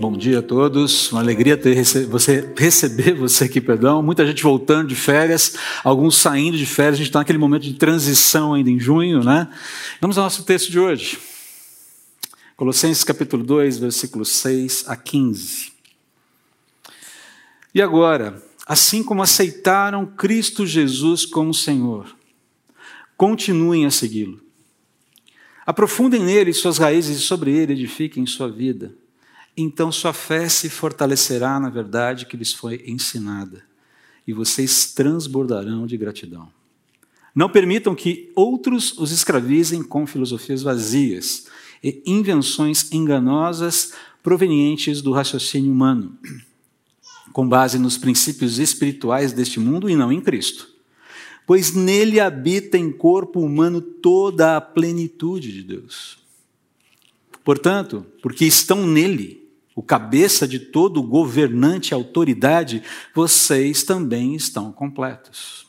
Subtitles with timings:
[0.00, 4.00] Bom dia a todos, uma alegria ter rece você, receber você aqui, perdão.
[4.00, 7.74] Muita gente voltando de férias, alguns saindo de férias, a gente está naquele momento de
[7.74, 9.52] transição ainda em junho, né?
[10.00, 11.18] Vamos ao nosso texto de hoje.
[12.56, 15.72] Colossenses capítulo 2, versículos 6 a 15.
[17.74, 22.06] E agora, assim como aceitaram Cristo Jesus como Senhor,
[23.16, 24.40] continuem a segui-lo.
[25.66, 28.94] Aprofundem nele suas raízes e sobre ele edifiquem sua vida
[29.60, 33.62] então sua fé se fortalecerá na verdade que lhes foi ensinada,
[34.26, 36.48] e vocês transbordarão de gratidão.
[37.34, 41.46] Não permitam que outros os escravizem com filosofias vazias
[41.82, 46.18] e invenções enganosas provenientes do raciocínio humano,
[47.32, 50.68] com base nos princípios espirituais deste mundo e não em Cristo.
[51.46, 56.18] Pois nele habita em corpo humano toda a plenitude de Deus.
[57.42, 59.47] Portanto, porque estão nele,
[59.78, 62.82] o cabeça de todo governante e autoridade,
[63.14, 65.68] vocês também estão completos.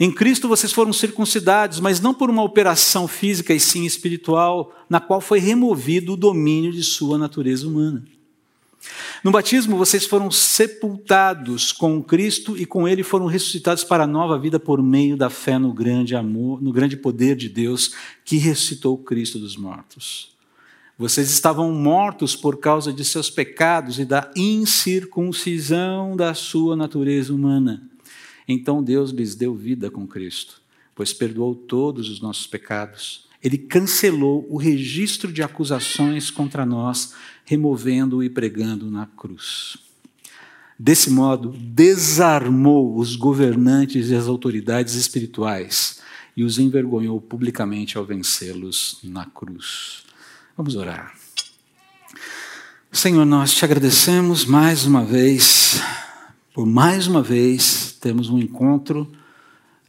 [0.00, 5.00] Em Cristo vocês foram circuncidados, mas não por uma operação física e sim espiritual, na
[5.00, 8.02] qual foi removido o domínio de sua natureza humana.
[9.22, 14.38] No batismo, vocês foram sepultados com Cristo e com Ele foram ressuscitados para a nova
[14.38, 18.96] vida por meio da fé no grande amor, no grande poder de Deus que ressuscitou
[18.96, 20.33] Cristo dos mortos.
[20.96, 27.82] Vocês estavam mortos por causa de seus pecados e da incircuncisão da sua natureza humana.
[28.46, 30.62] Então Deus lhes deu vida com Cristo,
[30.94, 33.26] pois perdoou todos os nossos pecados.
[33.42, 37.12] Ele cancelou o registro de acusações contra nós,
[37.44, 39.76] removendo-o e pregando na cruz.
[40.78, 46.00] Desse modo, desarmou os governantes e as autoridades espirituais
[46.36, 50.03] e os envergonhou publicamente ao vencê-los na cruz.
[50.56, 51.12] Vamos orar.
[52.92, 55.80] Senhor, nós te agradecemos mais uma vez,
[56.52, 59.10] por mais uma vez temos um encontro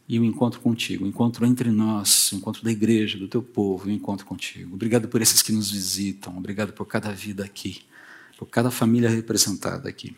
[0.08, 3.88] e um encontro contigo, um encontro entre nós, um encontro da igreja, do teu povo,
[3.88, 4.74] um encontro contigo.
[4.74, 7.82] Obrigado por esses que nos visitam, obrigado por cada vida aqui,
[8.36, 10.16] por cada família representada aqui.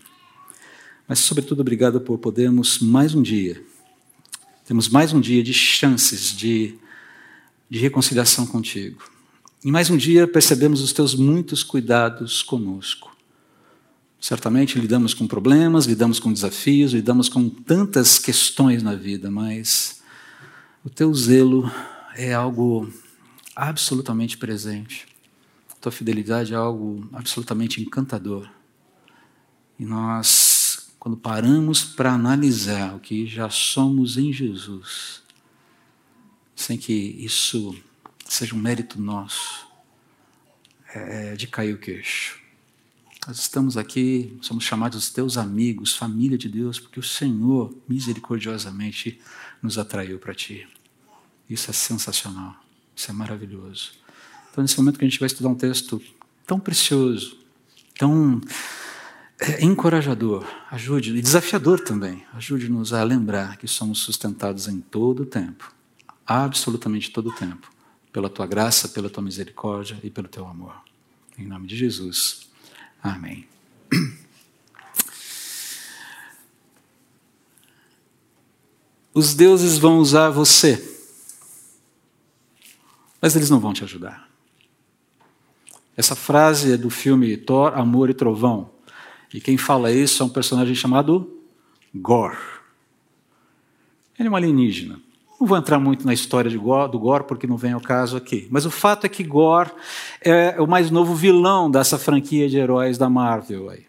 [1.07, 3.63] Mas, sobretudo, obrigado por podermos mais um dia,
[4.65, 6.75] temos mais um dia de chances de,
[7.69, 9.18] de reconciliação contigo
[9.65, 13.17] e mais um dia percebemos os teus muitos cuidados conosco.
[14.21, 20.01] Certamente lidamos com problemas, lidamos com desafios, lidamos com tantas questões na vida, mas
[20.85, 21.71] o teu zelo
[22.15, 22.89] é algo
[23.55, 25.07] absolutamente presente.
[25.73, 28.49] A tua fidelidade é algo absolutamente encantador.
[29.79, 35.23] E nós, quando paramos para analisar o que já somos em Jesus,
[36.55, 37.77] sem que isso
[38.29, 39.67] seja um mérito nosso,
[40.95, 42.39] é, é, de cair o queixo.
[43.27, 49.21] Nós estamos aqui, somos chamados teus amigos, família de Deus, porque o Senhor misericordiosamente
[49.63, 50.67] nos atraiu para ti.
[51.49, 52.57] Isso é sensacional,
[52.95, 53.93] isso é maravilhoso.
[54.51, 56.01] Então, nesse momento que a gente vai estudar um texto
[56.47, 57.37] tão precioso,
[57.99, 58.41] tão
[59.39, 65.27] é, encorajador, ajude, e desafiador também, ajude-nos a lembrar que somos sustentados em todo o
[65.27, 65.73] tempo,
[66.27, 67.71] absolutamente todo o tempo,
[68.13, 70.75] pela tua graça, pela tua misericórdia e pelo teu amor.
[71.39, 72.49] Em nome de Jesus.
[73.03, 73.47] Amém.
[79.15, 80.97] Os deuses vão usar você,
[83.21, 84.29] mas eles não vão te ajudar.
[85.97, 88.71] Essa frase é do filme Thor, Amor e Trovão.
[89.35, 91.43] E quem fala isso é um personagem chamado
[91.93, 92.39] Gore.
[94.17, 95.01] Ele é um alienígena.
[95.41, 98.49] Não vou entrar muito na história Gore, do Gore, porque não vem ao caso aqui.
[98.51, 99.71] Mas o fato é que Gore
[100.21, 103.71] é o mais novo vilão dessa franquia de heróis da Marvel.
[103.71, 103.87] Aí.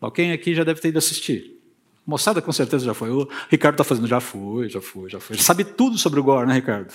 [0.00, 1.58] Alguém aqui já deve ter ido assistir.
[2.06, 3.10] Moçada com certeza já foi.
[3.10, 5.36] O Ricardo está fazendo, já foi, já foi, já foi.
[5.36, 6.90] Ele sabe tudo sobre o Gore, né, Ricardo?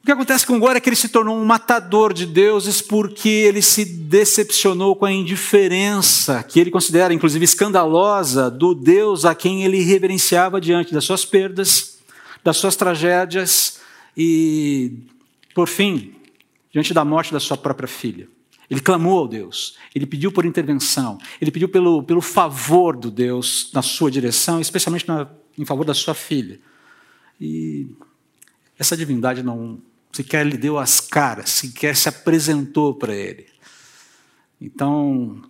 [0.00, 2.80] O que acontece com o Gore é que ele se tornou um matador de deuses
[2.80, 9.34] porque ele se decepcionou com a indiferença que ele considera, inclusive, escandalosa do Deus a
[9.34, 11.97] quem ele reverenciava diante das suas perdas
[12.42, 13.80] das suas tragédias
[14.16, 15.06] e,
[15.54, 16.14] por fim,
[16.72, 18.28] diante da morte da sua própria filha.
[18.70, 23.70] Ele clamou ao Deus, ele pediu por intervenção, ele pediu pelo, pelo favor do Deus
[23.72, 25.26] na sua direção, especialmente na,
[25.56, 26.60] em favor da sua filha.
[27.40, 27.88] E
[28.78, 29.80] essa divindade não
[30.12, 33.46] sequer lhe deu as caras, sequer se apresentou para ele.
[34.60, 35.40] Então,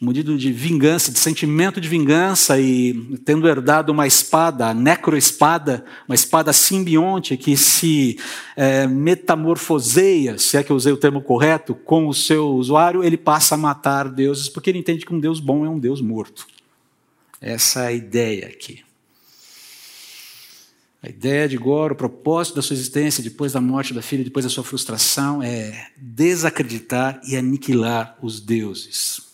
[0.00, 6.14] munido de vingança, de sentimento de vingança e tendo herdado uma espada, a necroespada, uma
[6.14, 8.18] espada simbionte que se
[8.56, 13.18] é, metamorfoseia, se é que eu usei o termo correto, com o seu usuário, ele
[13.18, 16.46] passa a matar deuses, porque ele entende que um Deus bom é um Deus morto.
[17.38, 18.82] Essa é a ideia aqui.
[21.02, 24.44] A ideia de Goro, o propósito da sua existência depois da morte da filha, depois
[24.44, 29.29] da sua frustração, é desacreditar e aniquilar os deuses.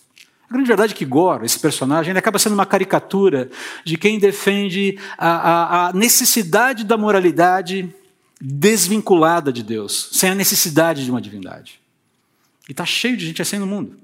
[0.49, 3.51] A grande verdade é que Goro, esse personagem, ele acaba sendo uma caricatura
[3.85, 7.93] de quem defende a, a, a necessidade da moralidade
[8.41, 11.81] desvinculada de Deus, sem a necessidade de uma divindade.
[12.69, 13.99] E está cheio de gente assim no mundo.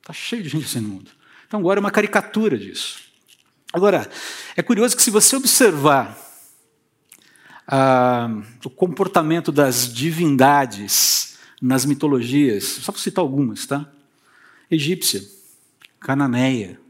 [0.00, 1.10] Está cheio de gente assim no mundo.
[1.46, 3.00] Então, Goro é uma caricatura disso.
[3.72, 4.10] Agora,
[4.56, 6.18] é curioso que se você observar
[7.66, 8.28] ah,
[8.64, 13.88] o comportamento das divindades nas mitologias, só para citar algumas, tá?
[14.70, 15.22] Egípcia,
[16.02, 16.80] cananeia,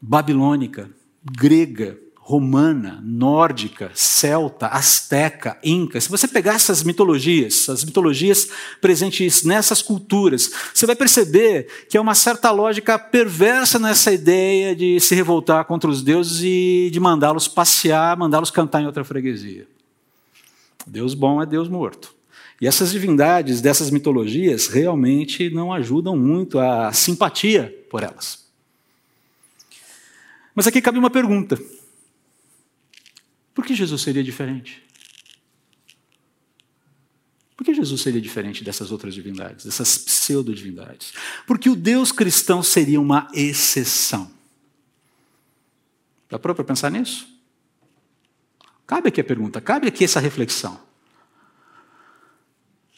[0.00, 0.90] babilônica,
[1.22, 1.98] grega,
[2.30, 6.00] romana, nórdica, celta, asteca, inca.
[6.00, 8.48] Se você pegar essas mitologias, as mitologias
[8.80, 15.00] presentes nessas culturas, você vai perceber que há uma certa lógica perversa nessa ideia de
[15.00, 19.66] se revoltar contra os deuses e de mandá-los passear, mandá-los cantar em outra freguesia.
[20.86, 22.19] Deus bom é Deus morto.
[22.60, 28.46] E essas divindades dessas mitologias realmente não ajudam muito a simpatia por elas.
[30.54, 31.58] Mas aqui cabe uma pergunta:
[33.54, 34.82] por que Jesus seria diferente?
[37.56, 41.12] Por que Jesus seria diferente dessas outras divindades, dessas pseudo-divindades?
[41.46, 44.30] Porque o Deus cristão seria uma exceção.
[46.28, 47.28] Dá para pensar nisso?
[48.86, 50.89] Cabe aqui a pergunta, cabe aqui essa reflexão.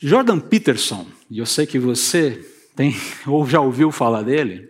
[0.05, 2.45] Jordan Peterson, e eu sei que você
[2.75, 2.93] tem
[3.25, 4.69] ou já ouviu falar dele,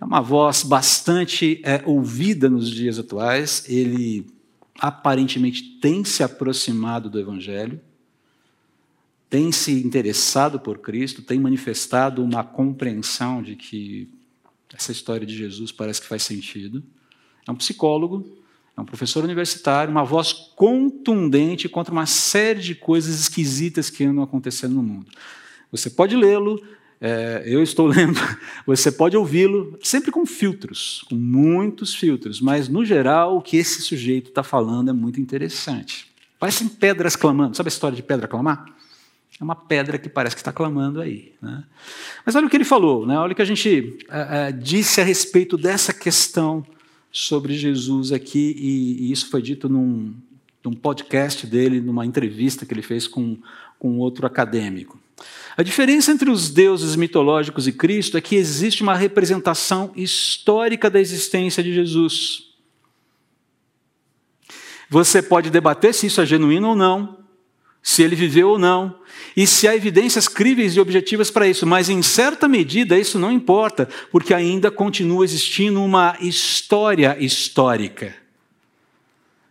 [0.00, 3.64] é uma voz bastante é, ouvida nos dias atuais.
[3.68, 4.26] Ele
[4.78, 7.80] aparentemente tem se aproximado do Evangelho,
[9.28, 14.08] tem se interessado por Cristo, tem manifestado uma compreensão de que
[14.72, 16.80] essa história de Jesus parece que faz sentido.
[17.44, 18.37] É um psicólogo,
[18.78, 24.22] é um professor universitário, uma voz contundente contra uma série de coisas esquisitas que andam
[24.22, 25.06] acontecendo no mundo.
[25.72, 26.62] Você pode lê-lo,
[27.00, 28.20] é, eu estou lendo,
[28.64, 33.82] você pode ouvi-lo, sempre com filtros, com muitos filtros, mas no geral o que esse
[33.82, 36.06] sujeito está falando é muito interessante.
[36.38, 38.64] Parecem pedras clamando, sabe a história de pedra clamar?
[39.40, 41.32] É uma pedra que parece que está clamando aí.
[41.42, 41.64] Né?
[42.24, 43.18] Mas olha o que ele falou, né?
[43.18, 46.64] olha o que a gente é, é, disse a respeito dessa questão
[47.10, 50.14] sobre Jesus aqui, e, e isso foi dito num,
[50.64, 53.38] num, podcast dele, numa entrevista que ele fez com,
[53.78, 54.98] com outro acadêmico.
[55.56, 61.00] A diferença entre os deuses mitológicos e Cristo é que existe uma representação histórica da
[61.00, 62.44] existência de Jesus.
[64.88, 67.17] Você pode debater se isso é genuíno ou não,
[67.88, 68.94] se ele viveu ou não,
[69.34, 73.32] e se há evidências críveis e objetivas para isso, mas em certa medida isso não
[73.32, 78.14] importa, porque ainda continua existindo uma história histórica.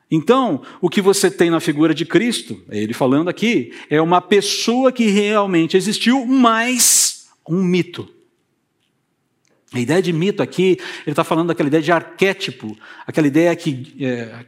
[0.10, 4.22] Então, o que você tem na figura de Cristo, é ele falando aqui, é uma
[4.22, 8.08] pessoa que realmente existiu, mais um mito.
[9.74, 13.96] A ideia de mito aqui, ele está falando daquela ideia de arquétipo, aquela ideia que
[14.00, 14.46] é,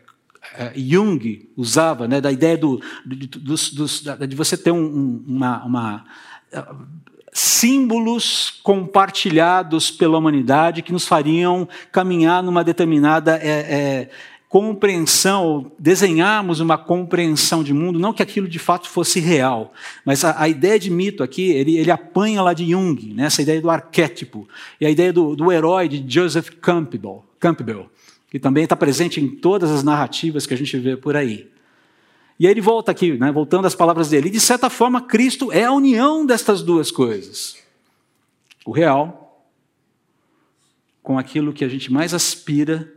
[0.75, 6.05] Jung usava, né, da ideia do, de, dos, dos, de você ter um, uma, uma
[7.31, 14.09] símbolos compartilhados pela humanidade que nos fariam caminhar numa determinada é, é,
[14.47, 19.71] compreensão, desenharmos uma compreensão de mundo, não que aquilo de fato fosse real,
[20.03, 23.41] mas a, a ideia de mito aqui, ele, ele apanha lá de Jung, né, essa
[23.41, 24.47] ideia do arquétipo,
[24.81, 27.89] e a ideia do, do herói de Joseph Campbell, Campbell
[28.29, 31.49] que também está presente em todas as narrativas que a gente vê por aí.
[32.39, 34.29] E aí ele volta aqui, né, voltando às palavras dele.
[34.29, 37.57] E de certa forma, Cristo é a união destas duas coisas:
[38.65, 39.25] o real
[41.01, 42.93] com aquilo que a gente mais aspira,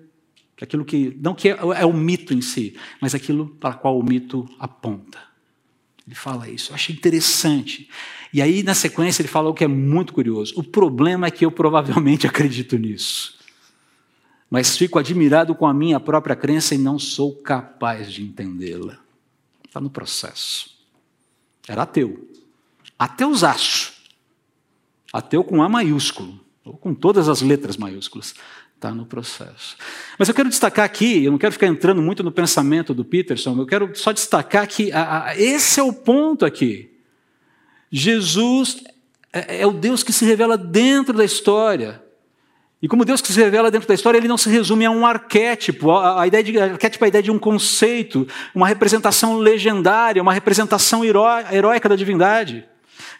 [0.60, 4.02] aquilo que não que é, é o mito em si, mas aquilo para qual o
[4.02, 5.18] mito aponta.
[6.06, 7.88] Ele fala isso, eu achei interessante.
[8.32, 10.52] E aí, na sequência, ele fala o que é muito curioso.
[10.56, 13.41] O problema é que eu provavelmente acredito nisso
[14.52, 18.98] mas fico admirado com a minha própria crença e não sou capaz de entendê-la.
[19.66, 20.76] Está no processo.
[21.66, 22.28] Era ateu.
[22.98, 23.94] Ateusaço.
[25.10, 28.34] Ateu com A maiúsculo, ou com todas as letras maiúsculas.
[28.74, 29.74] Está no processo.
[30.18, 33.58] Mas eu quero destacar aqui, eu não quero ficar entrando muito no pensamento do Peterson,
[33.58, 36.94] eu quero só destacar que a, a, esse é o ponto aqui.
[37.90, 38.84] Jesus
[39.32, 42.02] é, é o Deus que se revela dentro da história.
[42.82, 45.06] E como Deus que se revela dentro da história, ele não se resume a um
[45.06, 45.92] arquétipo.
[45.92, 51.04] A, ideia de arquétipo é a ideia de um conceito, uma representação legendária, uma representação
[51.04, 52.64] heróica da divindade.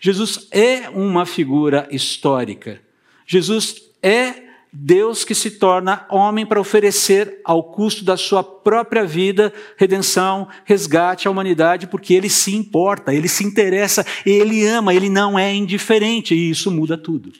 [0.00, 2.80] Jesus é uma figura histórica.
[3.24, 9.52] Jesus é Deus que se torna homem para oferecer ao custo da sua própria vida
[9.76, 15.38] redenção, resgate à humanidade, porque ele se importa, ele se interessa, ele ama, ele não
[15.38, 17.32] é indiferente, e isso muda tudo.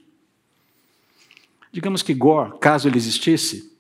[1.73, 3.73] Digamos que Gore, caso ele existisse,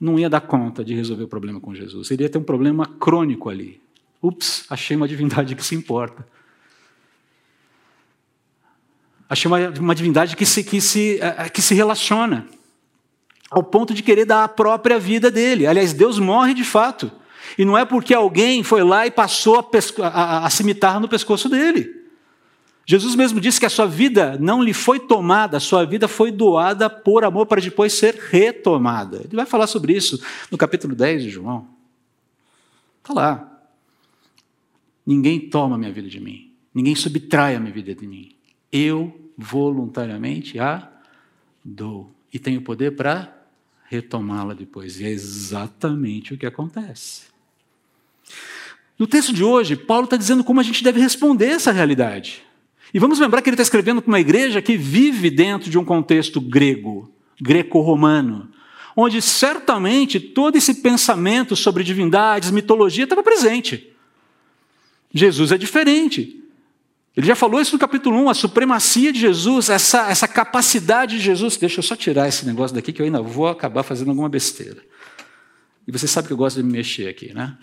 [0.00, 2.10] não ia dar conta de resolver o problema com Jesus.
[2.10, 3.80] Ele ia ter um problema crônico ali.
[4.22, 6.26] Ups, achei uma divindade que se importa.
[9.28, 12.46] Achei uma, uma divindade que se, que, se, eh, eh, que se relaciona,
[13.50, 15.66] ao ponto de querer dar a própria vida dele.
[15.66, 17.10] Aliás, Deus morre de fato.
[17.58, 21.48] E não é porque alguém foi lá e passou a, a, a cimitarra no pescoço
[21.48, 22.03] dele.
[22.86, 26.30] Jesus mesmo disse que a sua vida não lhe foi tomada, a sua vida foi
[26.30, 29.22] doada por amor para depois ser retomada.
[29.24, 31.66] Ele vai falar sobre isso no capítulo 10 de João.
[33.02, 33.62] Está lá.
[35.06, 36.50] Ninguém toma a minha vida de mim.
[36.74, 38.34] Ninguém subtrai a minha vida de mim.
[38.70, 40.90] Eu voluntariamente a
[41.64, 42.12] dou.
[42.32, 43.34] E tenho poder para
[43.86, 45.00] retomá-la depois.
[45.00, 47.22] E é exatamente o que acontece.
[48.98, 52.42] No texto de hoje, Paulo está dizendo como a gente deve responder essa realidade.
[52.94, 55.84] E vamos lembrar que ele está escrevendo para uma igreja que vive dentro de um
[55.84, 58.48] contexto grego, greco-romano,
[58.96, 63.92] onde certamente todo esse pensamento sobre divindades, mitologia estava presente.
[65.12, 66.40] Jesus é diferente.
[67.16, 71.22] Ele já falou isso no capítulo 1, a supremacia de Jesus, essa, essa capacidade de
[71.22, 71.56] Jesus.
[71.56, 74.80] Deixa eu só tirar esse negócio daqui, que eu ainda vou acabar fazendo alguma besteira.
[75.86, 77.58] E você sabe que eu gosto de me mexer aqui, né?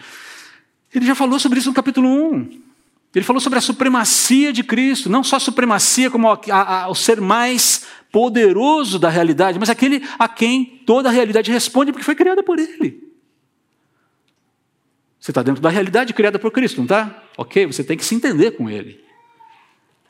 [0.93, 2.70] Ele já falou sobre isso no capítulo 1.
[3.13, 6.89] Ele falou sobre a supremacia de Cristo, não só a supremacia como a, a, a,
[6.89, 12.05] o ser mais poderoso da realidade, mas aquele a quem toda a realidade responde porque
[12.05, 13.11] foi criada por Ele.
[15.19, 17.23] Você está dentro da realidade criada por Cristo, não está?
[17.37, 18.99] Ok, você tem que se entender com Ele.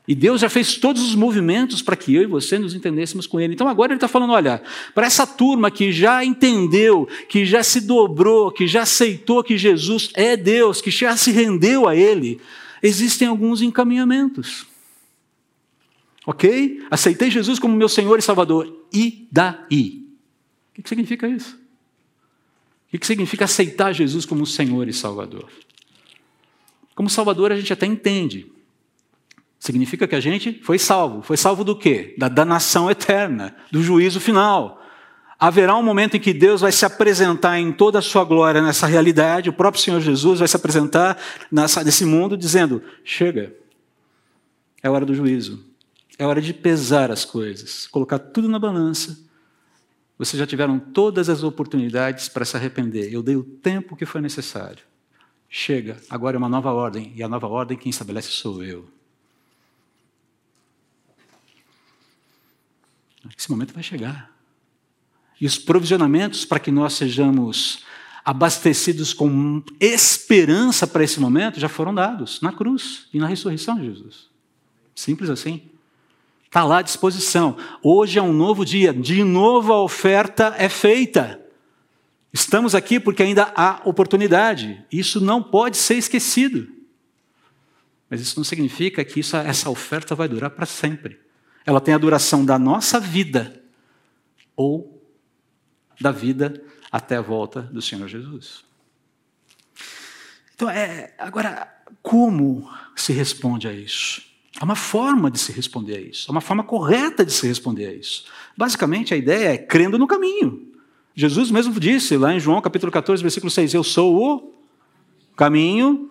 [0.08, 3.40] E Deus já fez todos os movimentos para que eu e você nos entendêssemos com
[3.40, 3.54] Ele.
[3.54, 4.62] Então agora Ele está falando: olha,
[4.96, 10.10] para essa turma que já entendeu, que já se dobrou, que já aceitou que Jesus
[10.14, 12.42] é Deus, que já se rendeu a Ele,
[12.82, 14.66] existem alguns encaminhamentos.
[16.26, 16.86] Ok?
[16.90, 18.86] Aceitei Jesus como meu Senhor e Salvador.
[18.94, 20.08] E daí?
[20.78, 21.60] O que significa isso?
[22.94, 25.50] O que significa aceitar Jesus como Senhor e Salvador?
[26.94, 28.52] Como Salvador a gente até entende.
[29.60, 31.22] Significa que a gente foi salvo.
[31.22, 32.16] Foi salvo do quê?
[32.18, 34.81] Da danação eterna, do juízo final.
[35.44, 38.86] Haverá um momento em que Deus vai se apresentar em toda a sua glória nessa
[38.86, 41.20] realidade, o próprio Senhor Jesus vai se apresentar
[41.52, 43.52] nessa, nesse mundo dizendo: chega,
[44.84, 45.66] é hora do juízo,
[46.20, 49.18] é hora de pesar as coisas, colocar tudo na balança.
[50.16, 54.22] Vocês já tiveram todas as oportunidades para se arrepender, eu dei o tempo que foi
[54.22, 54.84] necessário.
[55.50, 58.88] Chega, agora é uma nova ordem, e a nova ordem quem estabelece sou eu.
[63.36, 64.31] Esse momento vai chegar.
[65.42, 67.84] E os provisionamentos para que nós sejamos
[68.24, 73.88] abastecidos com esperança para esse momento já foram dados na cruz e na ressurreição de
[73.88, 74.30] Jesus.
[74.94, 75.64] Simples assim.
[76.46, 77.58] Está lá à disposição.
[77.82, 81.42] Hoje é um novo dia, de novo a oferta é feita.
[82.32, 84.86] Estamos aqui porque ainda há oportunidade.
[84.92, 86.68] Isso não pode ser esquecido.
[88.08, 91.20] Mas isso não significa que isso, essa oferta vai durar para sempre.
[91.66, 93.60] Ela tem a duração da nossa vida
[94.56, 95.01] ou
[96.02, 98.64] da vida até a volta do Senhor Jesus.
[100.56, 101.68] Então, é, agora,
[102.02, 104.22] como se responde a isso?
[104.60, 107.88] Há uma forma de se responder a isso, há uma forma correta de se responder
[107.88, 108.26] a isso.
[108.56, 110.72] Basicamente, a ideia é crendo no caminho.
[111.16, 114.54] Jesus mesmo disse lá em João capítulo 14, versículo 6, Eu sou o
[115.36, 116.10] caminho,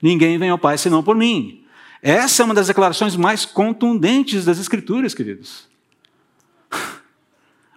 [0.00, 1.64] ninguém vem ao Pai senão por mim.
[2.02, 5.69] Essa é uma das declarações mais contundentes das Escrituras, queridos.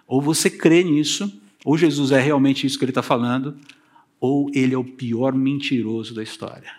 [0.06, 3.58] Ou você crê nisso, ou Jesus é realmente isso que ele está falando,
[4.20, 6.72] ou ele é o pior mentiroso da história.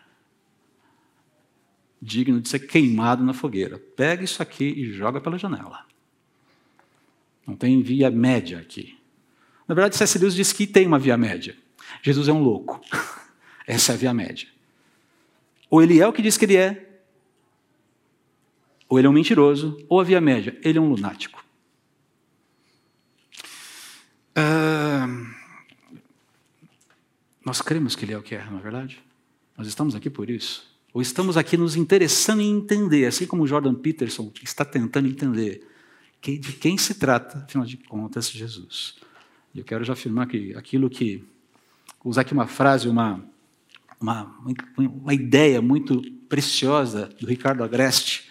[2.01, 3.79] Digno de ser queimado na fogueira.
[3.96, 5.86] Pega isso aqui e joga pela janela.
[7.46, 8.98] Não tem via média aqui.
[9.67, 10.17] Na verdade, C.S.
[10.17, 11.55] Lewis diz que tem uma via média.
[12.01, 12.82] Jesus é um louco.
[13.67, 14.48] Essa é a via média.
[15.70, 17.00] Ou ele é o que diz que ele é,
[18.89, 21.45] ou ele é um mentiroso, ou a via média, ele é um lunático.
[27.46, 29.01] Nós cremos que Ele é o que é, não é verdade?
[29.58, 30.75] Nós estamos aqui por isso.
[30.94, 35.68] Ou estamos aqui nos interessando em entender, assim como Jordan Peterson está tentando entender
[36.22, 38.96] de quem se trata, afinal de contas, Jesus.
[39.54, 41.24] E eu quero já afirmar que aquilo que.
[42.04, 43.25] Usar aqui uma frase, uma,
[44.00, 44.36] uma,
[44.77, 48.25] uma ideia muito preciosa do Ricardo Agreste.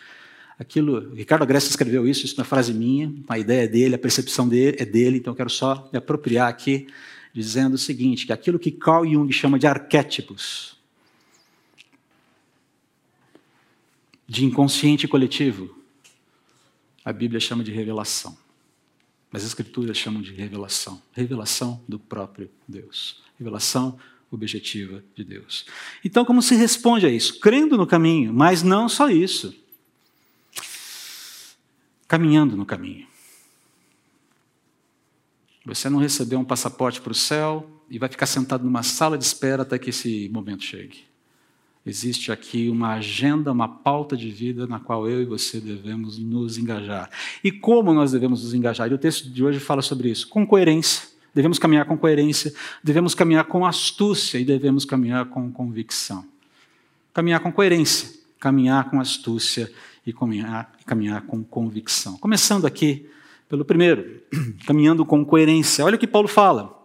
[0.59, 3.99] Aquilo, Ricardo Agreste escreveu isso, isso não é frase minha, a ideia é dele, a
[3.99, 6.87] percepção dele é dele, então eu quero só me apropriar aqui,
[7.33, 10.77] dizendo o seguinte: que aquilo que Carl Jung chama de arquétipos,
[14.29, 15.77] de inconsciente coletivo,
[17.05, 18.37] a Bíblia chama de revelação.
[19.31, 21.03] Mas as Escrituras chamam de revelação.
[21.13, 23.21] Revelação do próprio Deus.
[23.37, 23.99] Revelação
[24.31, 25.67] objetiva de Deus.
[26.05, 27.41] Então, como se responde a isso?
[27.41, 29.55] Crendo no caminho, mas não só isso.
[32.09, 33.07] Caminhando no caminho.
[35.65, 39.25] Você não recebeu um passaporte para o céu e vai ficar sentado numa sala de
[39.25, 41.05] espera até que esse momento chegue.
[41.87, 46.57] Existe aqui uma agenda, uma pauta de vida na qual eu e você devemos nos
[46.57, 47.11] engajar.
[47.43, 48.91] E como nós devemos nos engajar?
[48.91, 50.29] E o texto de hoje fala sobre isso.
[50.29, 51.15] Com coerência.
[51.35, 56.25] Devemos caminhar com coerência, devemos caminhar com astúcia e devemos caminhar com convicção.
[57.13, 58.09] Caminhar com coerência,
[58.39, 59.71] caminhar com astúcia
[60.07, 62.17] e caminhar, caminhar com convicção.
[62.19, 63.07] Começando aqui
[63.49, 64.23] pelo primeiro,
[64.67, 65.85] caminhando com coerência.
[65.85, 66.83] Olha o que Paulo fala.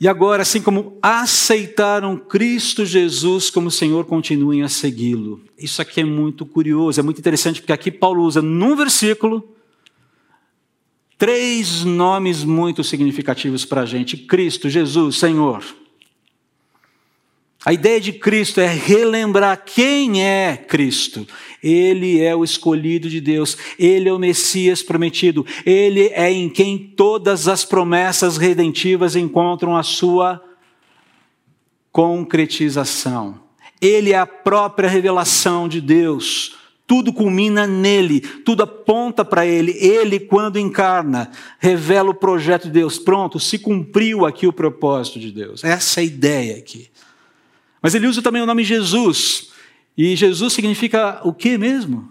[0.00, 5.40] E agora, assim como aceitaram Cristo Jesus como Senhor, continuem a segui-lo.
[5.56, 9.54] Isso aqui é muito curioso, é muito interessante, porque aqui Paulo usa num versículo
[11.16, 15.64] três nomes muito significativos para a gente: Cristo, Jesus, Senhor.
[17.64, 21.26] A ideia de Cristo é relembrar quem é Cristo.
[21.62, 26.76] Ele é o escolhido de Deus, ele é o Messias prometido, ele é em quem
[26.76, 30.44] todas as promessas redentivas encontram a sua
[31.90, 33.40] concretização.
[33.80, 36.56] Ele é a própria revelação de Deus.
[36.86, 39.72] Tudo culmina nele, tudo aponta para ele.
[39.78, 42.98] Ele, quando encarna, revela o projeto de Deus.
[42.98, 45.64] Pronto, se cumpriu aqui o propósito de Deus.
[45.64, 46.90] Essa é a ideia aqui.
[47.84, 49.50] Mas ele usa também o nome Jesus.
[49.94, 52.10] E Jesus significa o que mesmo?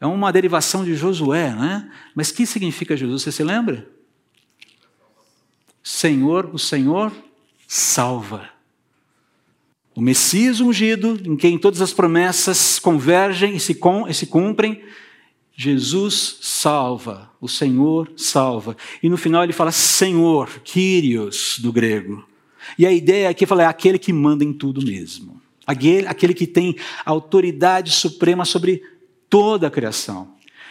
[0.00, 1.88] É uma derivação de Josué, né?
[2.12, 3.22] Mas que significa Jesus?
[3.22, 3.88] Você se lembra?
[5.80, 7.12] Senhor, o Senhor
[7.68, 8.50] salva.
[9.94, 14.82] O Messias ungido, em quem todas as promessas convergem e se, com, e se cumprem,
[15.54, 18.76] Jesus salva, o Senhor salva.
[19.00, 22.28] E no final ele fala Senhor, Kyrios, do grego.
[22.78, 25.40] E a ideia aqui fala, é aquele que manda em tudo mesmo.
[25.66, 28.82] Aquele, aquele que tem autoridade suprema sobre
[29.28, 30.28] toda a criação.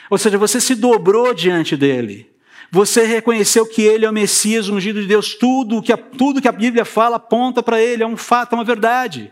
[0.09, 2.29] Ou seja, você se dobrou diante dele.
[2.71, 5.33] Você reconheceu que ele é o Messias, o ungido de Deus.
[5.33, 8.55] Tudo que a, tudo que a Bíblia fala aponta para ele, é um fato, é
[8.55, 9.31] uma verdade.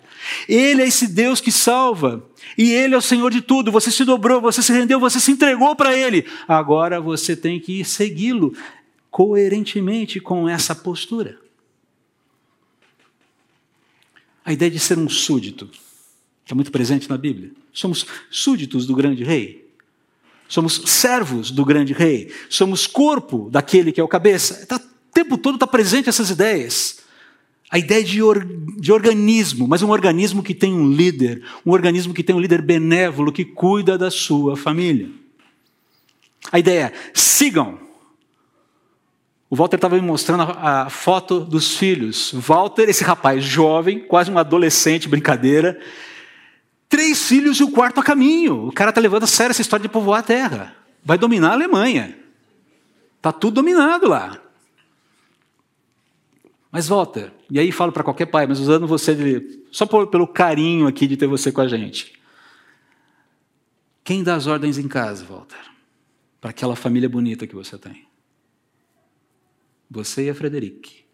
[0.49, 2.23] Ele é esse Deus que salva.
[2.57, 3.71] E ele é o Senhor de tudo.
[3.71, 6.25] Você se dobrou, você se rendeu, você se entregou para ele.
[6.47, 8.53] Agora você tem que segui-lo
[9.11, 11.37] coerentemente com essa postura.
[14.47, 15.69] A ideia de ser um súdito
[16.41, 17.51] está muito presente na Bíblia.
[17.73, 19.67] Somos súditos do grande rei.
[20.47, 22.31] Somos servos do grande rei.
[22.49, 24.65] Somos corpo daquele que é o cabeça.
[24.65, 26.99] Tá, o tempo todo está presente essas ideias.
[27.69, 28.47] A ideia de, or,
[28.79, 32.61] de organismo, mas um organismo que tem um líder, um organismo que tem um líder
[32.61, 35.09] benévolo que cuida da sua família.
[36.49, 37.77] A ideia é: sigam
[39.49, 42.31] o Walter estava me mostrando a, a, foto dos filhos.
[42.33, 45.79] Walter, esse rapaz jovem, quase um adolescente, brincadeira.
[46.89, 48.67] Três filhos e o quarto a caminho.
[48.67, 50.75] O cara está levando a sério essa história de povoar a terra.
[51.03, 52.17] Vai dominar a Alemanha.
[53.15, 54.37] Está tudo dominado lá.
[56.69, 60.27] Mas Walter, e aí falo para qualquer pai, mas usando você de, só por, pelo
[60.27, 62.13] carinho aqui de ter você com a gente.
[64.03, 65.71] Quem dá as ordens em casa, Walter?
[66.41, 68.05] Para aquela família bonita que você tem.
[69.89, 71.05] Você e a Frederic.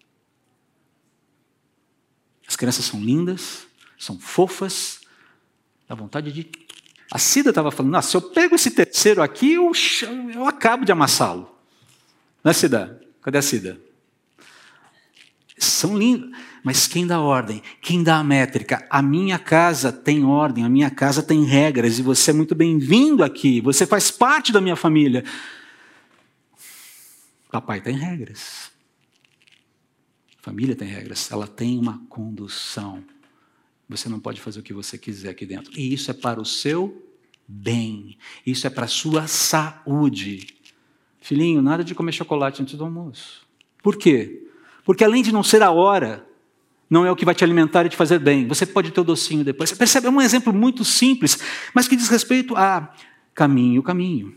[2.47, 3.65] As crianças são lindas,
[3.97, 5.01] são fofas,
[5.87, 6.49] dá vontade de.
[7.11, 9.71] A Cida estava falando: se eu pego esse terceiro aqui, eu,
[10.33, 11.49] eu acabo de amassá-lo.
[12.43, 13.01] Não é, Cida?
[13.21, 13.79] Cadê a Cida?
[15.57, 16.29] São lindos.
[16.63, 17.61] Mas quem dá ordem?
[17.81, 18.87] Quem dá a métrica?
[18.89, 23.21] A minha casa tem ordem, a minha casa tem regras, e você é muito bem-vindo
[23.21, 25.25] aqui, você faz parte da minha família.
[27.53, 28.71] Papai tem regras.
[30.41, 33.03] Família tem regras, ela tem uma condução.
[33.87, 35.71] Você não pode fazer o que você quiser aqui dentro.
[35.79, 37.07] E isso é para o seu
[37.47, 38.17] bem.
[38.43, 40.47] Isso é para a sua saúde.
[41.21, 43.45] Filhinho, nada de comer chocolate antes do almoço.
[43.83, 44.47] Por quê?
[44.83, 46.27] Porque além de não ser a hora,
[46.89, 48.47] não é o que vai te alimentar e te fazer bem.
[48.47, 49.69] Você pode ter o docinho depois.
[49.69, 50.07] Você percebe?
[50.07, 51.37] É um exemplo muito simples,
[51.71, 52.91] mas que diz respeito a
[53.35, 54.35] caminho, caminho.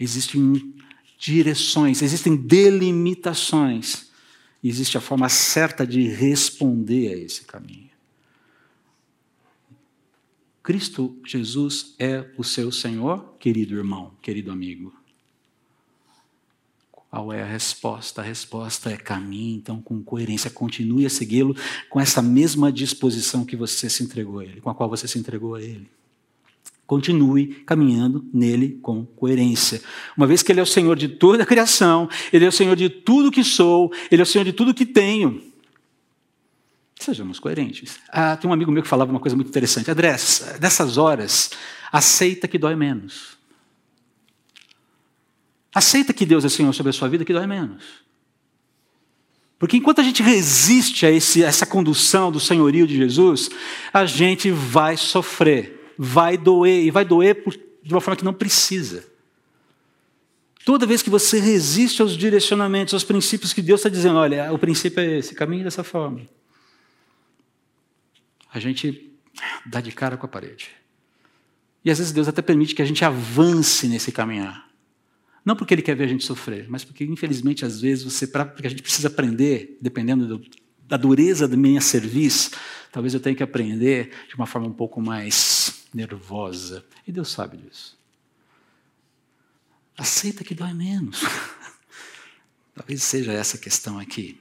[0.00, 0.74] Existem
[1.18, 4.08] direções, existem delimitações.
[4.62, 7.88] Existe a forma certa de responder a esse caminho.
[10.62, 14.94] Cristo Jesus é o seu Senhor, querido irmão, querido amigo.
[17.10, 18.20] Qual é a resposta?
[18.20, 20.50] A resposta é caminhe, então, com coerência.
[20.50, 21.56] Continue a segui-lo
[21.88, 25.18] com essa mesma disposição que você se entregou a Ele, com a qual você se
[25.18, 25.88] entregou a Ele.
[26.88, 29.82] Continue caminhando nele com coerência.
[30.16, 32.74] Uma vez que Ele é o Senhor de toda a criação, Ele é o Senhor
[32.74, 35.42] de tudo que sou, Ele é o Senhor de tudo que tenho.
[36.98, 37.98] Sejamos coerentes.
[38.08, 39.90] Ah, tem um amigo meu que falava uma coisa muito interessante.
[39.90, 40.16] André,
[40.62, 41.50] nessas horas,
[41.92, 43.36] aceita que dói menos.
[45.74, 47.84] Aceita que Deus é Senhor sobre a sua vida, que dói menos.
[49.58, 53.50] Porque enquanto a gente resiste a, esse, a essa condução do senhorio de Jesus,
[53.92, 58.32] a gente vai sofrer, vai doer, e vai doer por, de uma forma que não
[58.32, 59.04] precisa.
[60.64, 64.58] Toda vez que você resiste aos direcionamentos, aos princípios que Deus está dizendo, olha, o
[64.58, 66.20] princípio é esse, caminhe dessa forma.
[68.52, 69.10] A gente
[69.66, 70.70] dá de cara com a parede.
[71.84, 74.68] E às vezes Deus até permite que a gente avance nesse caminhar.
[75.44, 78.66] Não porque ele quer ver a gente sofrer, mas porque, infelizmente, às vezes, você, porque
[78.66, 80.44] a gente precisa aprender, dependendo do,
[80.86, 82.50] da dureza da minha serviço,
[82.92, 86.84] talvez eu tenha que aprender de uma forma um pouco mais nervosa.
[87.06, 87.96] E Deus sabe disso.
[89.96, 91.22] Aceita que dói menos.
[92.78, 94.40] talvez seja essa a questão aqui.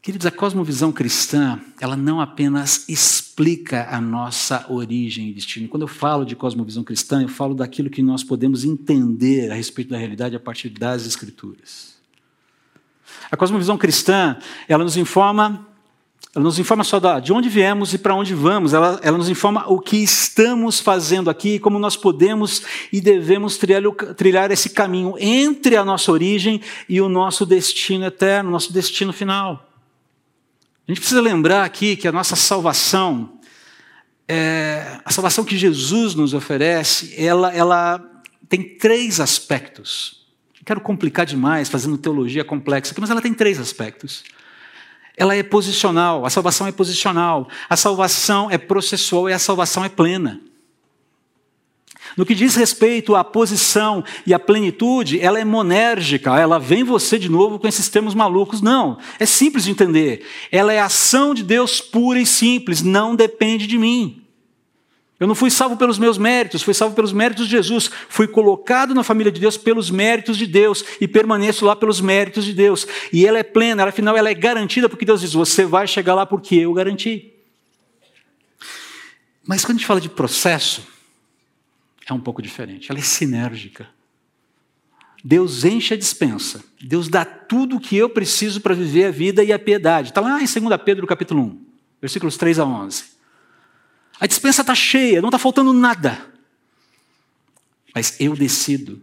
[0.00, 5.68] Queridos, a cosmovisão cristã, ela não apenas explica a nossa origem e destino.
[5.68, 9.90] Quando eu falo de cosmovisão cristã, eu falo daquilo que nós podemos entender a respeito
[9.90, 11.94] da realidade a partir das Escrituras.
[13.30, 15.68] A cosmovisão cristã, ela nos informa,
[16.34, 18.72] ela nos informa só de onde viemos e para onde vamos.
[18.72, 23.82] Ela, ela nos informa o que estamos fazendo aqui, como nós podemos e devemos trilhar,
[24.16, 29.68] trilhar esse caminho entre a nossa origem e o nosso destino eterno, nosso destino final.
[30.88, 33.38] A gente precisa lembrar aqui que a nossa salvação,
[34.26, 38.02] é, a salvação que Jesus nos oferece, ela, ela
[38.48, 40.26] tem três aspectos.
[40.56, 44.24] Não quero complicar demais, fazendo teologia complexa aqui, mas ela tem três aspectos.
[45.22, 49.88] Ela é posicional, a salvação é posicional, a salvação é processual e a salvação é
[49.88, 50.40] plena.
[52.16, 57.20] No que diz respeito à posição e à plenitude, ela é monérgica, ela vem você
[57.20, 58.60] de novo com esses termos malucos.
[58.60, 60.26] Não, é simples de entender.
[60.50, 64.21] Ela é ação de Deus pura e simples, não depende de mim.
[65.22, 67.88] Eu não fui salvo pelos meus méritos, fui salvo pelos méritos de Jesus.
[68.08, 72.44] Fui colocado na família de Deus pelos méritos de Deus e permaneço lá pelos méritos
[72.44, 72.84] de Deus.
[73.12, 76.26] E ela é plena, afinal, ela é garantida porque Deus diz: você vai chegar lá
[76.26, 77.34] porque eu garanti.
[79.46, 80.84] Mas quando a gente fala de processo,
[82.04, 82.90] é um pouco diferente.
[82.90, 83.88] Ela é sinérgica.
[85.24, 86.64] Deus enche a dispensa.
[86.82, 90.08] Deus dá tudo o que eu preciso para viver a vida e a piedade.
[90.08, 91.64] Está lá em 2 Pedro capítulo 1,
[92.00, 93.21] versículos 3 a 11.
[94.18, 96.32] A dispensa está cheia, não está faltando nada.
[97.94, 99.02] Mas eu decido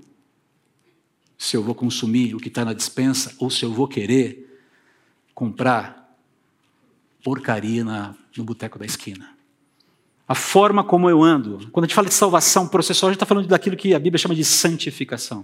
[1.37, 4.61] se eu vou consumir o que está na dispensa ou se eu vou querer
[5.33, 6.17] comprar
[7.23, 9.39] porcaria na, no boteco da esquina
[10.29, 11.67] a forma como eu ando.
[11.71, 14.19] Quando a gente fala de salvação processual, a gente está falando daquilo que a Bíblia
[14.19, 15.43] chama de santificação.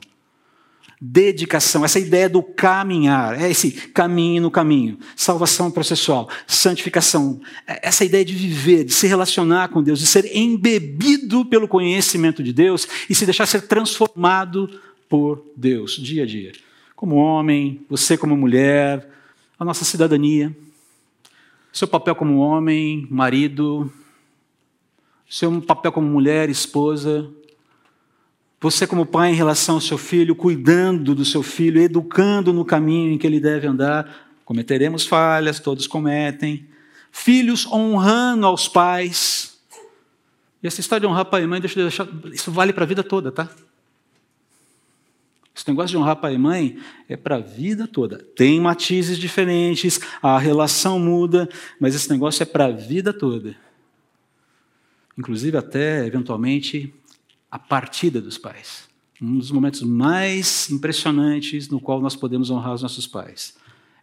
[1.07, 4.97] Dedicação, essa ideia do caminhar, é esse caminho no caminho.
[5.15, 10.35] Salvação processual, santificação, é essa ideia de viver, de se relacionar com Deus, de ser
[10.35, 16.53] embebido pelo conhecimento de Deus e se deixar ser transformado por Deus, dia a dia.
[16.95, 19.07] Como homem, você como mulher,
[19.59, 20.57] a nossa cidadania,
[21.71, 23.93] seu papel como homem, marido,
[25.29, 27.29] seu papel como mulher, esposa,
[28.59, 33.11] você como pai em relação ao seu filho, cuidando do seu filho, educando no caminho
[33.11, 34.33] em que ele deve andar.
[34.43, 36.67] Cometeremos falhas, todos cometem.
[37.11, 39.59] Filhos honrando aos pais.
[40.63, 42.87] E essa história de honrar pai e mãe, deixa eu deixar, isso vale para a
[42.87, 43.49] vida toda, tá?
[45.55, 48.17] Esse negócio de honrar pai e mãe é para a vida toda.
[48.35, 51.47] Tem matizes diferentes, a relação muda,
[51.79, 53.55] mas esse negócio é para a vida toda
[55.17, 56.93] inclusive até, eventualmente,
[57.55, 58.89] a partida dos pais.
[59.21, 63.55] Um dos momentos mais impressionantes no qual nós podemos honrar os nossos pais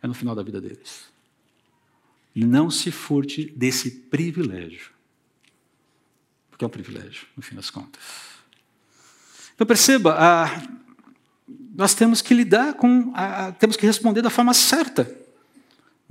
[0.02, 1.04] é no final da vida deles.
[2.34, 4.90] Não se furte desse privilégio.
[6.50, 8.00] Porque é um privilégio, no fim das contas.
[9.54, 10.62] Então perceba, a,
[11.76, 15.14] nós temos que lidar com, a, temos que responder da forma certa.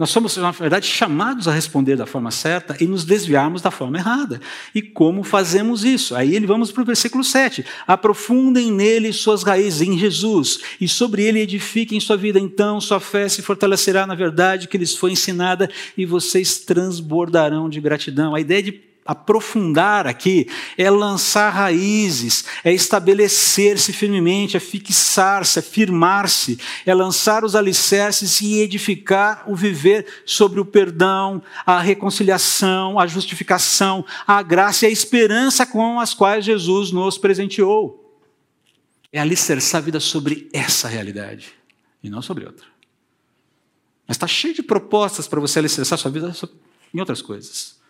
[0.01, 3.99] Nós somos, na verdade, chamados a responder da forma certa e nos desviarmos da forma
[3.99, 4.41] errada.
[4.73, 6.15] E como fazemos isso?
[6.15, 7.63] Aí ele vamos para o versículo 7.
[7.85, 12.39] Aprofundem nele suas raízes, em Jesus, e sobre ele edifiquem sua vida.
[12.39, 17.79] Então sua fé se fortalecerá na verdade que lhes foi ensinada e vocês transbordarão de
[17.79, 18.33] gratidão.
[18.33, 26.59] A ideia de aprofundar aqui é lançar raízes, é estabelecer-se firmemente, é fixar-se, é firmar-se,
[26.85, 34.05] é lançar os alicerces e edificar o viver sobre o perdão, a reconciliação, a justificação,
[34.25, 37.97] a graça e a esperança com as quais Jesus nos presenteou.
[39.11, 41.53] É alicerçar a vida sobre essa realidade
[42.03, 42.65] e não sobre outra.
[44.07, 46.33] Mas está cheio de propostas para você alicerçar sua vida
[46.93, 47.80] em outras coisas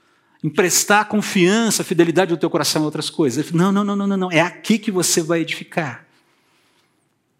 [0.44, 3.52] emprestar confiança, fidelidade do teu coração a outras coisas.
[3.52, 6.08] Não, não, não, não, não, é aqui que você vai edificar.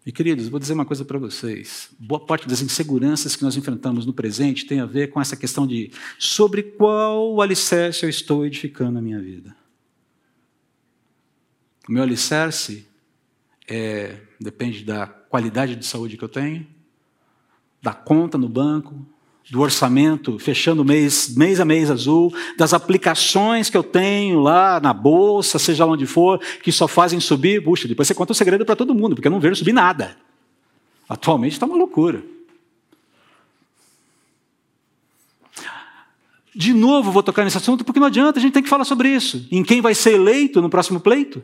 [0.04, 1.88] E queridos, vou dizer uma coisa para vocês.
[1.98, 5.66] Boa parte das inseguranças que nós enfrentamos no presente tem a ver com essa questão
[5.66, 9.54] de sobre qual alicerce eu estou edificando a minha vida.
[11.88, 12.86] O meu alicerce
[13.68, 16.66] é, depende da qualidade de saúde que eu tenho,
[17.80, 19.06] da conta no banco,
[19.50, 24.92] do orçamento, fechando mês, mês a mês azul, das aplicações que eu tenho lá na
[24.92, 27.62] bolsa, seja onde for, que só fazem subir.
[27.62, 30.16] Puxa, depois você conta o segredo para todo mundo, porque eu não vejo subir nada.
[31.08, 32.22] Atualmente está uma loucura.
[36.54, 39.08] De novo, vou tocar nesse assunto, porque não adianta, a gente tem que falar sobre
[39.08, 39.46] isso.
[39.50, 41.42] Em quem vai ser eleito no próximo pleito?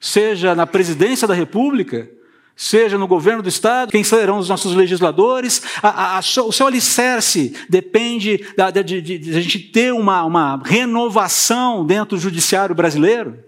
[0.00, 2.08] Seja na presidência da República,
[2.56, 5.62] seja no governo do Estado, quem serão os nossos legisladores.
[5.82, 10.24] A, a, a, o seu alicerce depende da, de, de, de, a gente ter uma,
[10.24, 13.42] uma renovação dentro do judiciário brasileiro.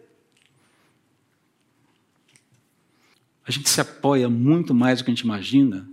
[3.47, 5.87] A gente se apoia muito mais do que a gente imagina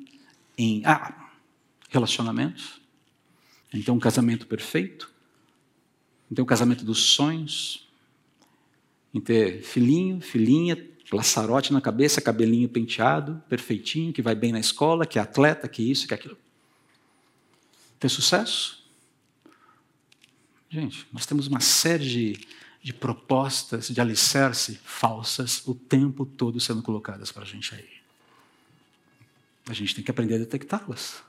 [0.58, 1.14] em ah,
[1.90, 2.82] relacionamentos.
[3.74, 5.12] Então, um casamento perfeito.
[6.32, 7.88] Então, um casamento dos sonhos.
[9.14, 10.78] Em ter filhinho, filhinha,
[11.12, 15.84] laçarote na cabeça, cabelinho penteado, perfeitinho, que vai bem na escola, que é atleta, que
[15.84, 16.38] isso, que aquilo.
[18.00, 18.82] Ter sucesso?
[20.70, 22.48] Gente, nós temos uma série de,
[22.82, 27.90] de propostas de alicerce falsas o tempo todo sendo colocadas para a gente aí.
[29.68, 31.22] A gente tem que aprender a detectá-las.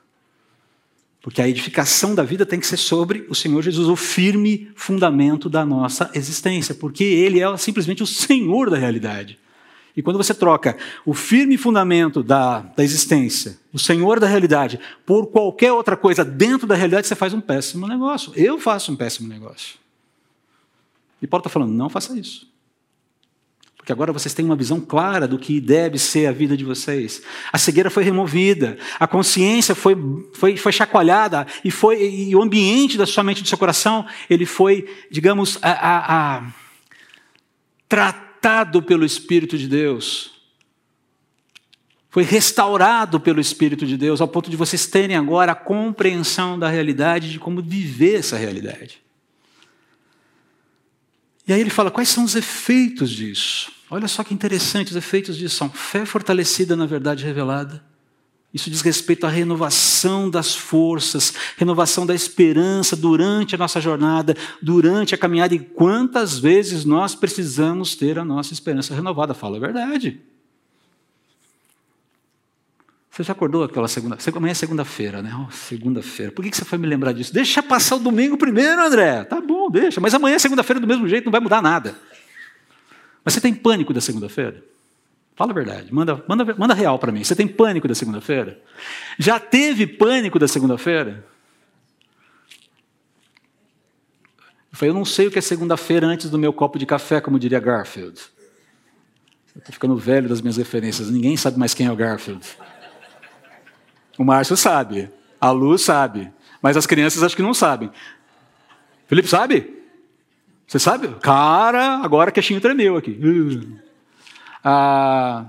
[1.21, 5.49] Porque a edificação da vida tem que ser sobre o Senhor Jesus, o firme fundamento
[5.49, 9.39] da nossa existência, porque Ele é simplesmente o Senhor da realidade.
[9.95, 10.75] E quando você troca
[11.05, 16.65] o firme fundamento da, da existência, o Senhor da realidade, por qualquer outra coisa dentro
[16.65, 18.33] da realidade, você faz um péssimo negócio.
[18.35, 19.77] Eu faço um péssimo negócio.
[21.21, 22.51] E Paulo está falando: não faça isso.
[23.77, 27.21] Porque agora vocês têm uma visão clara do que deve ser a vida de vocês.
[27.51, 29.95] A cegueira foi removida, a consciência foi,
[30.33, 34.45] foi, foi chacoalhada, e, foi, e o ambiente da sua mente, do seu coração, ele
[34.45, 36.53] foi, digamos, a, a, a
[37.89, 40.31] tratado tratado pelo Espírito de Deus.
[42.09, 46.67] Foi restaurado pelo Espírito de Deus, ao ponto de vocês terem agora a compreensão da
[46.67, 49.01] realidade, de como viver essa realidade.
[51.47, 53.71] E aí ele fala: quais são os efeitos disso?
[53.89, 57.81] Olha só que interessante, os efeitos disso são fé fortalecida na verdade revelada
[58.53, 65.15] isso diz respeito à renovação das forças, renovação da esperança durante a nossa jornada, durante
[65.15, 65.55] a caminhada.
[65.55, 69.33] E quantas vezes nós precisamos ter a nossa esperança renovada?
[69.33, 70.21] Fala a verdade.
[73.09, 74.17] Você já acordou aquela segunda?
[74.35, 75.31] Amanhã é segunda-feira, né?
[75.35, 76.31] Oh, segunda-feira.
[76.31, 77.33] Por que você foi me lembrar disso?
[77.33, 79.23] Deixa passar o domingo primeiro, André.
[79.23, 79.99] Tá bom, deixa.
[79.99, 81.95] Mas amanhã é segunda-feira do mesmo jeito, não vai mudar nada.
[83.25, 84.63] Mas você tem pânico da segunda-feira?
[85.35, 87.23] Fala a verdade, manda, manda, manda real para mim.
[87.23, 88.61] Você tem pânico da segunda-feira?
[89.17, 91.25] Já teve pânico da segunda-feira?
[94.71, 97.19] Eu falei, eu não sei o que é segunda-feira antes do meu copo de café,
[97.19, 98.19] como diria Garfield.
[99.55, 102.45] Eu estou ficando velho das minhas referências, ninguém sabe mais quem é o Garfield.
[104.17, 107.91] O Márcio sabe, a Lu sabe, mas as crianças acho que não sabem.
[109.07, 109.83] Felipe sabe?
[110.67, 111.07] Você sabe?
[111.21, 113.19] Cara, agora que queixinho tremeu aqui.
[114.63, 115.45] Ah,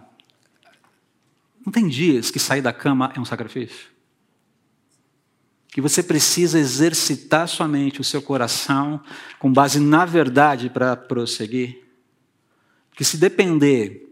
[1.65, 3.93] não tem dias que sair da cama é um sacrifício?
[5.69, 9.01] Que você precisa exercitar sua mente, o seu coração,
[9.39, 11.83] com base na verdade para prosseguir?
[12.91, 14.03] Porque se depender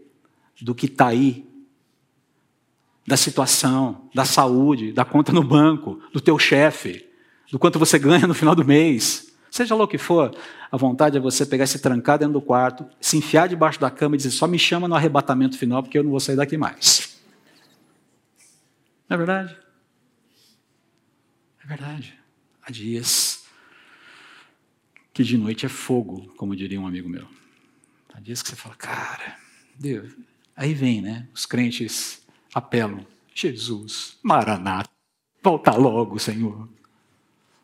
[0.61, 1.47] do que está aí,
[3.05, 7.05] da situação, da saúde, da conta no banco, do teu chefe,
[7.51, 10.35] do quanto você ganha no final do mês, Seja lá o que for,
[10.71, 14.15] a vontade é você pegar esse trancar dentro do quarto, se enfiar debaixo da cama
[14.15, 17.21] e dizer: só me chama no arrebatamento final, porque eu não vou sair daqui mais.
[19.07, 19.55] Não é verdade?
[21.63, 22.19] É verdade.
[22.63, 23.43] Há dias
[25.13, 27.27] que de noite é fogo, como diria um amigo meu.
[28.11, 29.37] Há dias que você fala, cara,
[29.77, 30.15] Deus.
[30.55, 31.27] Aí vem, né?
[31.31, 34.89] Os crentes apelam: Jesus, Maranata,
[35.43, 36.72] volta logo, Senhor.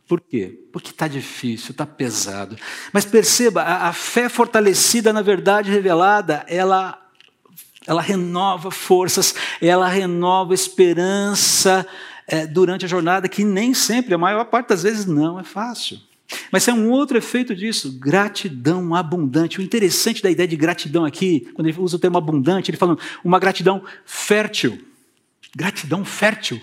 [0.09, 0.59] Por quê?
[0.73, 2.57] Porque está difícil, está pesado.
[2.91, 6.99] Mas perceba, a, a, fé fortalecida na verdade revelada, ela,
[7.85, 11.85] ela renova forças, ela renova esperança
[12.25, 15.99] é, durante a jornada, que nem sempre, a maior parte das vezes, não é fácil.
[16.51, 19.59] Mas é um outro efeito disso, gratidão abundante.
[19.59, 22.97] O interessante da ideia de gratidão aqui, quando ele usa o termo abundante, ele fala
[23.23, 24.83] uma gratidão fértil.
[25.55, 26.59] Gratidão fértil.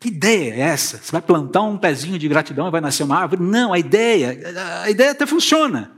[0.00, 0.96] Que ideia é essa?
[0.96, 3.42] Você vai plantar um pezinho de gratidão e vai nascer uma árvore?
[3.42, 4.34] Não, a ideia,
[4.82, 5.92] a ideia até funciona.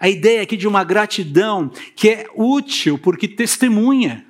[0.00, 4.24] A ideia aqui de uma gratidão que é útil porque testemunha.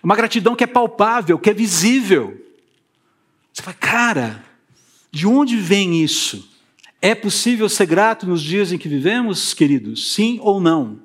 [0.00, 2.40] Uma gratidão que é palpável, que é visível.
[3.52, 4.44] Você fala, cara,
[5.10, 6.48] de onde vem isso?
[7.02, 10.14] É possível ser grato nos dias em que vivemos, queridos?
[10.14, 11.00] Sim ou não?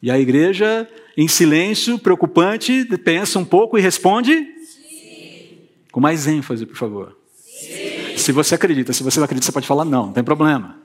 [0.00, 4.46] E a igreja, em silêncio, preocupante, pensa um pouco e responde:
[5.98, 7.18] com mais ênfase, por favor.
[7.34, 8.16] Sim.
[8.16, 10.78] Se você acredita, se você não acredita, você pode falar não, não tem problema.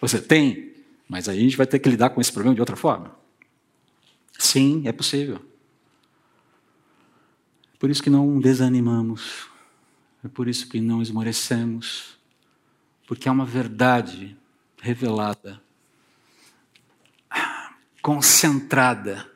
[0.00, 0.74] Você tem,
[1.08, 3.14] mas aí a gente vai ter que lidar com esse problema de outra forma.
[4.36, 5.40] Sim, é possível.
[7.78, 9.46] Por isso que não desanimamos.
[10.24, 12.18] É por isso que não esmorecemos.
[13.06, 14.36] Porque é uma verdade
[14.82, 15.62] revelada,
[18.02, 19.30] concentrada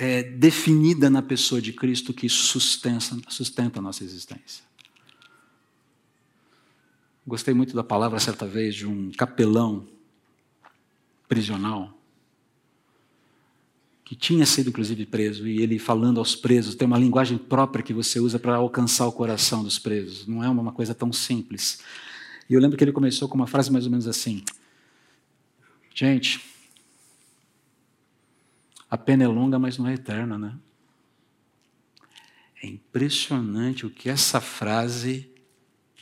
[0.00, 4.62] é, definida na pessoa de Cristo que sustenta, sustenta a nossa existência.
[7.26, 9.88] Gostei muito da palavra certa vez de um capelão
[11.28, 11.92] prisional
[14.04, 17.92] que tinha sido inclusive preso e ele falando aos presos tem uma linguagem própria que
[17.92, 20.28] você usa para alcançar o coração dos presos.
[20.28, 21.80] Não é uma coisa tão simples.
[22.48, 24.44] E eu lembro que ele começou com uma frase mais ou menos assim:
[25.92, 26.47] Gente,
[28.90, 30.56] a pena é longa, mas não é eterna, né?
[32.62, 35.30] É impressionante o que essa frase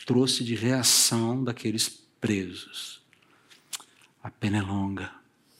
[0.07, 1.89] trouxe de reação daqueles
[2.21, 3.03] presos.
[4.23, 5.13] A pena é longa,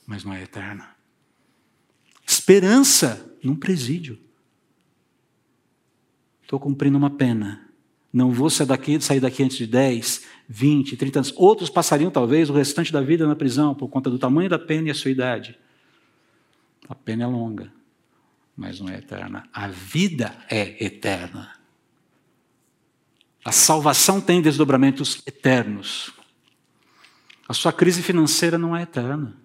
[0.05, 0.95] mas não é eterna.
[2.25, 4.17] Esperança num presídio.
[6.41, 7.69] Estou cumprindo uma pena.
[8.11, 11.33] Não vou sair daqui, sair daqui antes de 10, 20, 30 anos.
[11.35, 14.87] Outros passariam, talvez, o restante da vida na prisão por conta do tamanho da pena
[14.87, 15.59] e a sua idade.
[16.89, 17.71] A pena é longa,
[18.55, 19.47] mas não é eterna.
[19.53, 21.53] A vida é eterna.
[23.43, 26.11] A salvação tem desdobramentos eternos.
[27.47, 29.35] A sua crise financeira não é eterna.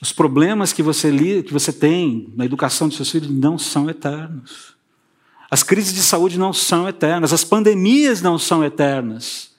[0.00, 3.90] Os problemas que você, li, que você tem na educação dos seus filhos não são
[3.90, 4.76] eternos.
[5.50, 7.32] As crises de saúde não são eternas.
[7.32, 9.50] As pandemias não são eternas.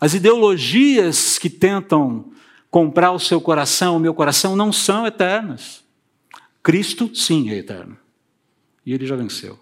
[0.00, 2.32] As ideologias que tentam
[2.70, 5.84] comprar o seu coração, o meu coração, não são eternas.
[6.62, 7.96] Cristo, sim, é eterno.
[8.84, 9.58] E ele já venceu.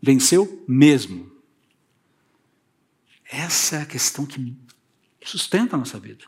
[0.00, 1.30] Venceu mesmo.
[3.30, 4.56] Essa é a questão que
[5.24, 6.24] sustenta a nossa vida.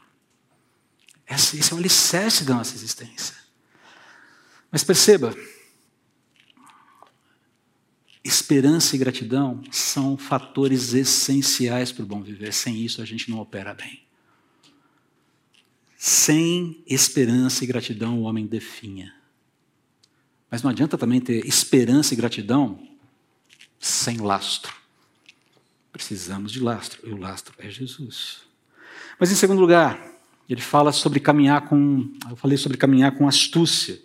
[1.29, 3.35] Esse é o alicerce da nossa existência.
[4.71, 5.35] Mas perceba,
[8.23, 12.53] esperança e gratidão são fatores essenciais para o bom viver.
[12.53, 14.04] Sem isso, a gente não opera bem.
[16.25, 19.15] Sem esperança e gratidão o homem definha.
[20.51, 22.79] Mas não adianta também ter esperança e gratidão
[23.79, 24.73] sem lastro.
[25.93, 28.41] Precisamos de lastro, e o lastro é Jesus.
[29.21, 30.03] Mas em segundo lugar,
[30.49, 34.01] ele fala sobre caminhar com, eu falei sobre caminhar com astúcia.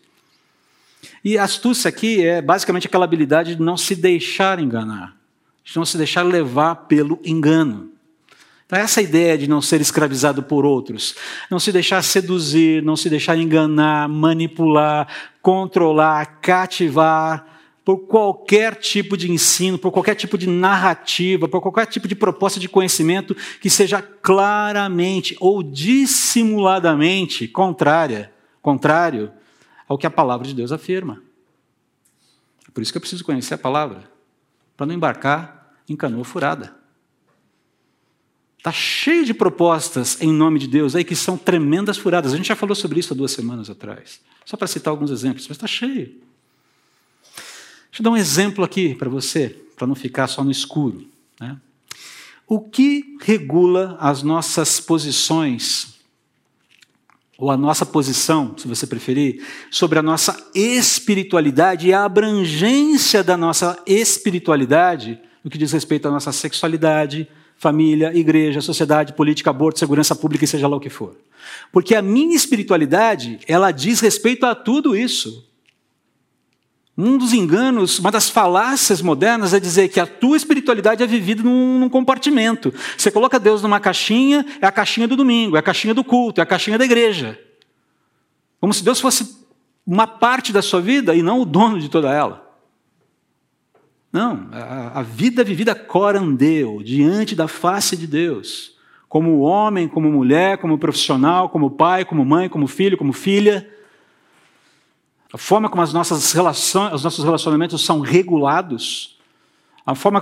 [1.23, 5.15] E astúcia aqui é basicamente aquela habilidade de não se deixar enganar,
[5.63, 7.93] de não se deixar levar pelo engano.
[8.69, 11.15] Então, essa ideia de não ser escravizado por outros,
[11.49, 15.07] não se deixar seduzir, não se deixar enganar, manipular,
[15.41, 17.47] controlar, cativar
[17.83, 22.59] por qualquer tipo de ensino, por qualquer tipo de narrativa, por qualquer tipo de proposta
[22.59, 29.31] de conhecimento que seja claramente ou dissimuladamente contrária, contrário
[29.87, 31.23] ao que a palavra de Deus afirma.
[32.67, 34.03] É por isso que eu preciso conhecer a palavra,
[34.77, 36.78] para não embarcar em canoa furada.
[38.59, 42.33] Está cheio de propostas em nome de Deus aí que são tremendas furadas.
[42.33, 44.19] A gente já falou sobre isso há duas semanas atrás.
[44.43, 46.13] Só para citar alguns exemplos, mas está cheio.
[47.89, 51.07] Deixa eu dar um exemplo aqui para você, para não ficar só no escuro.
[51.39, 51.55] Né?
[52.45, 55.97] O que regula as nossas posições,
[57.37, 59.41] ou a nossa posição, se você preferir,
[59.71, 66.11] sobre a nossa espiritualidade e a abrangência da nossa espiritualidade, no que diz respeito à
[66.11, 67.25] nossa sexualidade,
[67.59, 71.15] família, igreja, sociedade, política, aborto, segurança pública e seja lá o que for.
[71.73, 75.45] Porque a minha espiritualidade, ela diz respeito a tudo isso.
[76.97, 81.43] Um dos enganos, uma das falácias modernas é dizer que a tua espiritualidade é vivida
[81.43, 82.73] num, num, compartimento.
[82.97, 86.39] Você coloca Deus numa caixinha, é a caixinha do domingo, é a caixinha do culto,
[86.39, 87.37] é a caixinha da igreja.
[88.59, 89.37] Como se Deus fosse
[89.85, 92.48] uma parte da sua vida e não o dono de toda ela.
[94.11, 98.77] Não, a, a vida vivida corandeu, diante da face de Deus.
[99.07, 103.67] Como homem, como mulher, como profissional, como pai, como mãe, como filho, como filha
[105.31, 109.17] a forma como as nossas relações, os nossos relacionamentos são regulados,
[109.85, 110.21] a, forma,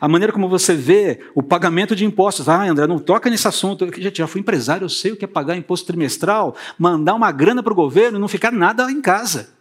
[0.00, 2.48] a maneira como você vê o pagamento de impostos.
[2.48, 3.86] Ah, André, não toca nesse assunto.
[4.00, 7.62] Gente, já fui empresário, eu sei o que é pagar imposto trimestral, mandar uma grana
[7.62, 9.54] para o governo e não ficar nada em casa.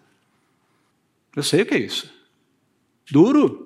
[1.35, 2.11] Eu sei o que é isso.
[3.11, 3.62] Duro,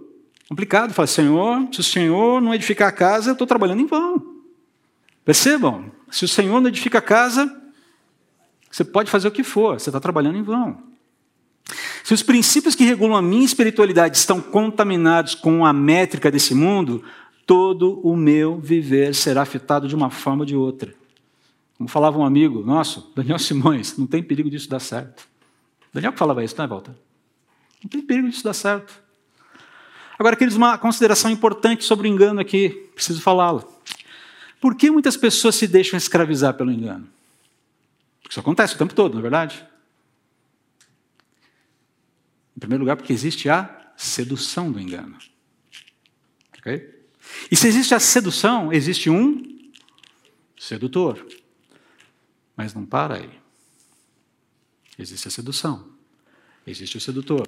[0.47, 0.93] complicado.
[0.93, 4.37] Fala, Senhor, se o Senhor não edificar a casa, eu estou trabalhando em vão.
[5.23, 7.53] Percebam, se o Senhor não edifica a casa,
[8.71, 10.81] você pode fazer o que for, você está trabalhando em vão.
[12.03, 17.03] Se os princípios que regulam a minha espiritualidade estão contaminados com a métrica desse mundo,
[17.45, 20.93] todo o meu viver será afetado de uma forma ou de outra.
[21.77, 25.27] Como falava um amigo nosso, Daniel Simões, não tem perigo disso dar certo.
[25.93, 26.93] Daniel que falava isso, não é, Walter?
[27.83, 29.06] Não tem perigo disso dar certo.
[30.17, 33.63] Agora, queridos, uma consideração importante sobre o engano aqui, preciso falá-la.
[34.59, 37.07] Por que muitas pessoas se deixam escravizar pelo engano?
[38.27, 39.65] Isso acontece o tempo todo, não é verdade?
[42.55, 45.17] Em primeiro lugar, porque existe a sedução do engano.
[46.57, 47.05] Ok?
[47.51, 49.43] E se existe a sedução, existe um
[50.57, 51.25] sedutor.
[52.55, 53.29] Mas não para aí.
[54.97, 55.87] Existe a sedução,
[56.65, 57.47] existe o sedutor,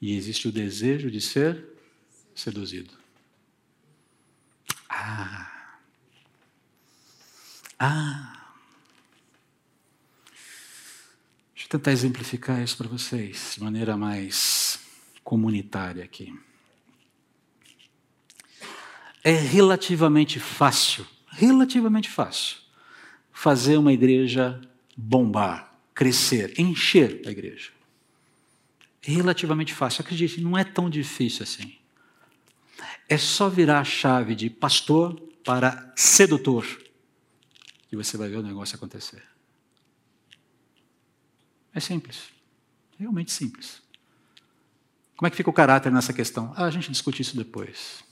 [0.00, 1.64] e existe o desejo de ser
[2.34, 2.94] seduzido.
[4.88, 5.78] Ah!
[7.78, 8.38] Ah!
[11.68, 14.80] eu tentar exemplificar isso para vocês de maneira mais
[15.22, 16.34] comunitária aqui.
[19.22, 22.56] É relativamente fácil, relativamente fácil,
[23.30, 24.58] fazer uma igreja
[24.96, 27.70] bombar, crescer, encher a igreja.
[29.10, 30.02] Relativamente fácil.
[30.02, 31.78] Acredite, não é tão difícil assim.
[33.08, 36.66] É só virar a chave de pastor para sedutor
[37.90, 39.22] e você vai ver o negócio acontecer.
[41.72, 42.24] É simples.
[42.98, 43.80] Realmente simples.
[45.16, 46.52] Como é que fica o caráter nessa questão?
[46.54, 48.04] Ah, a gente discute isso depois.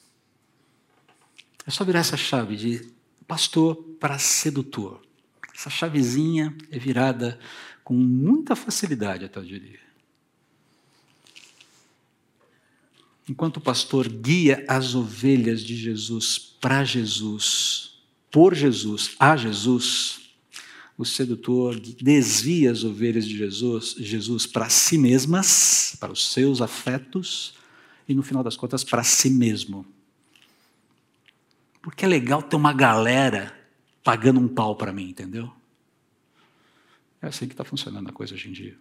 [1.66, 2.90] É só virar essa chave de
[3.28, 5.02] pastor para sedutor.
[5.54, 7.38] Essa chavezinha é virada
[7.84, 9.85] com muita facilidade, até eu diria.
[13.28, 17.98] Enquanto o pastor guia as ovelhas de Jesus para Jesus,
[18.30, 20.20] por Jesus, a Jesus,
[20.96, 27.54] o sedutor desvia as ovelhas de Jesus, Jesus para si mesmas, para os seus afetos
[28.08, 29.84] e no final das contas para si mesmo.
[31.82, 33.56] Porque é legal ter uma galera
[34.02, 35.52] pagando um pau para mim, entendeu?
[37.20, 38.76] É assim que está funcionando a coisa hoje em dia.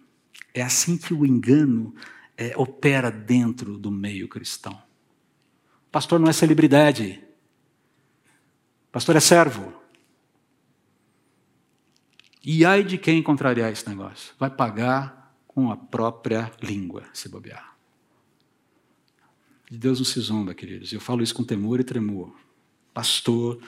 [0.54, 1.96] É assim que o engano
[2.38, 4.82] é, opera dentro do meio cristão.
[5.92, 7.24] Pastor não é celebridade.
[8.92, 9.74] Pastor é servo.
[12.44, 14.34] E ai de quem contrariar esse negócio?
[14.38, 17.76] Vai pagar com a própria língua, se bobear.
[19.70, 20.94] De Deus não se zomba, queridos.
[20.94, 22.36] Eu falo isso com temor e tremor.
[22.94, 23.60] Pastor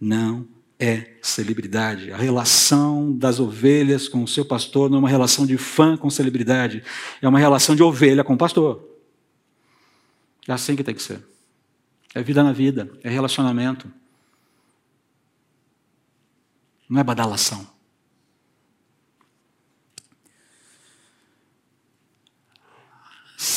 [0.00, 0.48] não
[0.82, 2.10] é celebridade.
[2.12, 6.10] A relação das ovelhas com o seu pastor não é uma relação de fã com
[6.10, 6.82] celebridade,
[7.20, 8.84] é uma relação de ovelha com o pastor.
[10.48, 11.24] É assim que tem que ser.
[12.12, 13.88] É vida na vida, é relacionamento.
[16.88, 17.70] Não é badalação.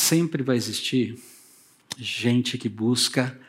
[0.05, 1.19] sempre vai existir
[1.97, 3.39] gente que busca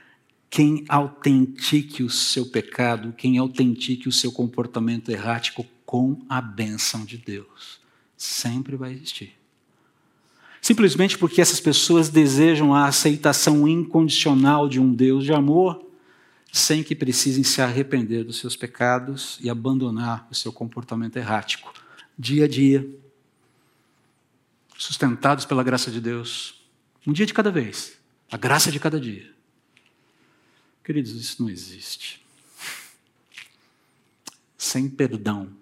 [0.48, 7.18] quem autentique o seu pecado, quem autentique o seu comportamento errático com a bênção de
[7.18, 7.80] Deus.
[8.16, 9.34] Sempre vai existir.
[10.60, 15.84] Simplesmente porque essas pessoas desejam a aceitação incondicional de um Deus de amor,
[16.50, 21.72] sem que precisem se arrepender dos seus pecados e abandonar o seu comportamento errático,
[22.18, 22.88] dia a dia,
[24.76, 26.66] sustentados pela graça de Deus,
[27.06, 27.98] um dia de cada vez,
[28.30, 29.35] a graça de cada dia.
[30.86, 32.24] Queridos, isso não existe.
[34.56, 35.52] Sem perdão,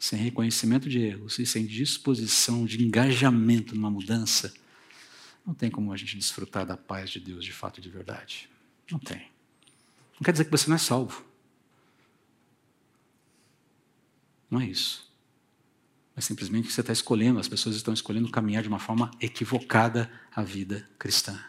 [0.00, 4.52] sem reconhecimento de erros e sem disposição de engajamento numa mudança,
[5.46, 8.50] não tem como a gente desfrutar da paz de Deus de fato e de verdade.
[8.90, 9.30] Não tem.
[10.14, 11.24] Não quer dizer que você não é salvo.
[14.50, 15.08] Não é isso.
[16.16, 20.10] É simplesmente que você está escolhendo, as pessoas estão escolhendo caminhar de uma forma equivocada
[20.34, 21.40] a vida cristã.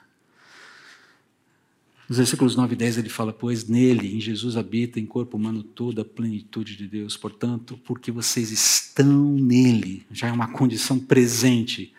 [2.10, 5.62] Nos versículos 9 e 10 ele fala: Pois nele, em Jesus, habita em corpo humano
[5.62, 7.16] toda a plenitude de Deus.
[7.16, 11.94] Portanto, porque vocês estão nele, já é uma condição presente.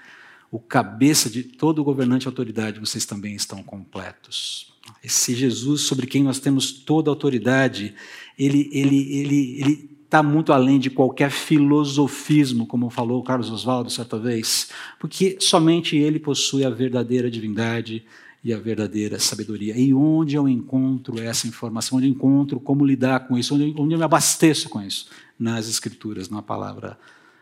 [0.51, 4.73] O cabeça de todo governante e autoridade, vocês também estão completos.
[5.05, 7.95] Esse Jesus sobre quem nós temos toda a autoridade,
[8.37, 14.19] ele, ele, ele, ele está muito além de qualquer filosofismo, como falou Carlos Oswaldo certa
[14.19, 18.05] vez, porque somente ele possui a verdadeira divindade
[18.43, 19.77] e a verdadeira sabedoria.
[19.77, 21.99] E onde eu encontro essa informação?
[21.99, 23.55] Onde eu encontro como lidar com isso?
[23.55, 25.09] Onde eu, onde eu me abasteço com isso?
[25.39, 26.99] Nas Escrituras, na palavra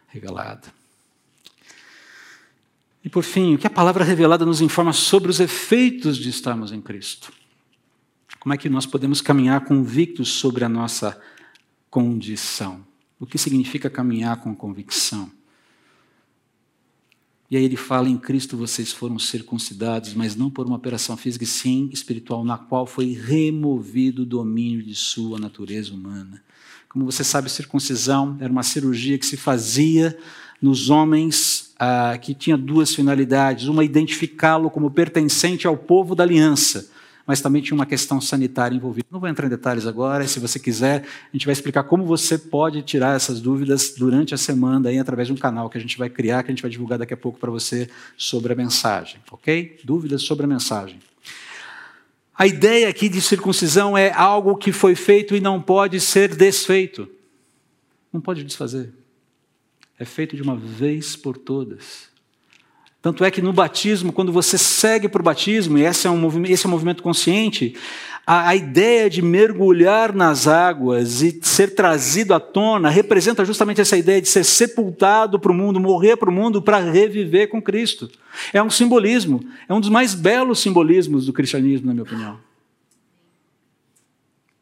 [0.08, 0.72] revelada.
[3.04, 6.72] E por fim, o que a palavra revelada nos informa sobre os efeitos de estarmos
[6.72, 7.32] em Cristo?
[8.40, 11.20] Como é que nós podemos caminhar convictos sobre a nossa
[11.90, 12.84] condição?
[13.18, 15.30] O que significa caminhar com convicção?
[17.50, 21.46] E aí ele fala: em Cristo vocês foram circuncidados, mas não por uma operação física,
[21.46, 26.42] sim espiritual, na qual foi removido o domínio de sua natureza humana.
[26.88, 30.16] Como você sabe, circuncisão era uma cirurgia que se fazia
[30.60, 36.97] nos homens ah, que tinha duas finalidades: uma, identificá-lo como pertencente ao povo da aliança
[37.28, 39.06] mas também tinha uma questão sanitária envolvida.
[39.10, 42.38] Não vou entrar em detalhes agora, se você quiser, a gente vai explicar como você
[42.38, 45.98] pode tirar essas dúvidas durante a semana aí, através de um canal que a gente
[45.98, 49.20] vai criar, que a gente vai divulgar daqui a pouco para você sobre a mensagem,
[49.30, 49.78] ok?
[49.84, 50.98] Dúvidas sobre a mensagem.
[52.34, 57.10] A ideia aqui de circuncisão é algo que foi feito e não pode ser desfeito.
[58.10, 58.90] Não pode desfazer.
[59.98, 62.07] É feito de uma vez por todas.
[63.00, 66.18] Tanto é que no batismo, quando você segue para o batismo, e esse é um
[66.18, 67.76] movimento, esse é um movimento consciente,
[68.26, 73.96] a, a, ideia de mergulhar nas águas e ser trazido à tona representa justamente essa
[73.96, 78.10] ideia de ser sepultado para o mundo, morrer para o mundo para reviver com Cristo.
[78.52, 82.47] É um simbolismo, é um dos mais belos simbolismos do cristianismo, na minha opinião.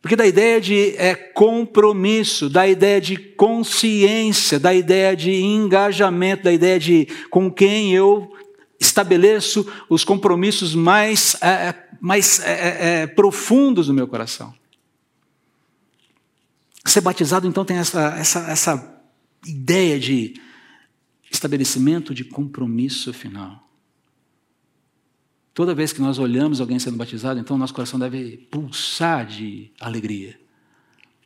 [0.00, 6.52] Porque da ideia de é, compromisso, da ideia de consciência, da ideia de engajamento, da
[6.52, 8.32] ideia de com quem eu
[8.78, 14.54] estabeleço os compromissos mais, é, é mais é, é, é, profundos do meu coração.
[16.84, 19.02] Ser batizado, então, tem essa, essa, essa
[19.44, 20.34] ideia de
[21.30, 23.65] estabelecimento de compromisso final.
[25.56, 30.38] Toda vez que nós olhamos alguém sendo batizado, então nosso coração deve pulsar de alegria.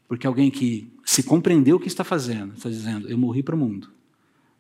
[0.07, 3.59] Porque alguém que se compreendeu o que está fazendo, está dizendo: Eu morri para o
[3.59, 3.91] mundo,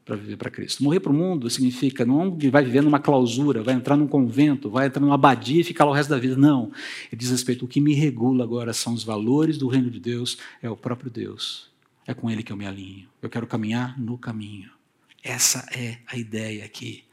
[0.04, 0.82] para viver para Cristo.
[0.82, 4.88] Morrer para o mundo significa não vai viver numa clausura, vai entrar num convento, vai
[4.88, 6.36] entrar numa abadia e ficar lá o resto da vida.
[6.36, 6.72] Não.
[7.12, 10.36] Ele diz respeito: o que me regula agora são os valores do reino de Deus,
[10.60, 11.70] é o próprio Deus.
[12.08, 13.06] É com ele que eu me alinho.
[13.22, 14.68] Eu quero caminhar no caminho.
[15.22, 17.04] Essa é a ideia aqui.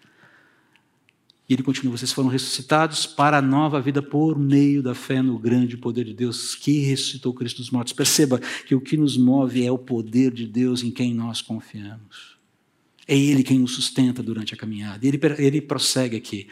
[1.50, 5.40] E ele continua: vocês foram ressuscitados para a nova vida por meio da fé no
[5.40, 7.94] grande poder de Deus que ressuscitou Cristo dos mortos.
[7.94, 12.38] Perceba que o que nos move é o poder de Deus em quem nós confiamos.
[13.08, 15.08] É Ele quem nos sustenta durante a caminhada.
[15.08, 16.48] Ele, ele prossegue aqui.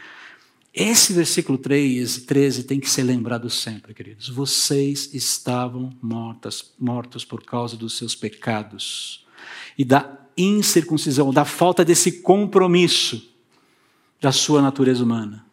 [0.72, 4.28] Esse versículo 3 13 tem que ser lembrado sempre, queridos.
[4.30, 9.26] Vocês estavam mortas, mortos por causa dos seus pecados
[9.76, 13.35] e da incircuncisão, da falta desse compromisso
[14.20, 15.46] da sua natureza humana.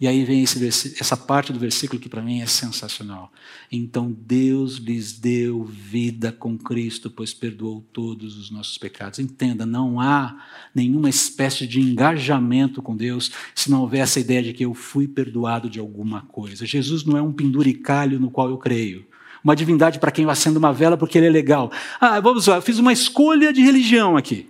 [0.00, 3.30] E aí vem essa parte do versículo que para mim é sensacional.
[3.70, 9.18] Então Deus lhes deu vida com Cristo, pois perdoou todos os nossos pecados.
[9.18, 10.42] Entenda, não há
[10.74, 15.06] nenhuma espécie de engajamento com Deus se não houver essa ideia de que eu fui
[15.06, 16.64] perdoado de alguma coisa.
[16.64, 19.04] Jesus não é um penduricalho no qual eu creio.
[19.44, 21.70] Uma divindade para quem eu acendo uma vela porque ele é legal.
[22.00, 24.48] Ah, vamos lá, eu fiz uma escolha de religião aqui.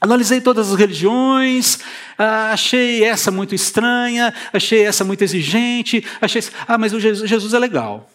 [0.00, 1.78] Analisei todas as religiões,
[2.18, 6.42] ah, achei essa muito estranha, achei essa muito exigente, achei.
[6.66, 8.10] Ah, mas o Jesus, Jesus é legal.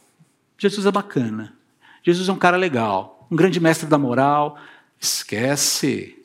[0.57, 1.57] Jesus é bacana.
[2.03, 4.59] Jesus é um cara legal, um grande mestre da moral.
[4.99, 6.15] Esquece.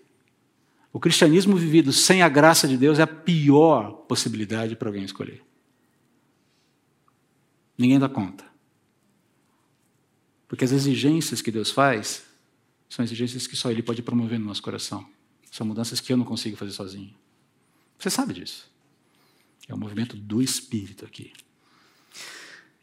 [0.92, 5.42] O cristianismo vivido sem a graça de Deus é a pior possibilidade para alguém escolher.
[7.76, 8.44] Ninguém dá conta.
[10.46, 12.24] Porque as exigências que Deus faz
[12.88, 15.13] são exigências que só Ele pode promover no nosso coração.
[15.54, 17.14] São mudanças que eu não consigo fazer sozinho.
[17.96, 18.68] Você sabe disso.
[19.68, 21.32] É o movimento do Espírito aqui.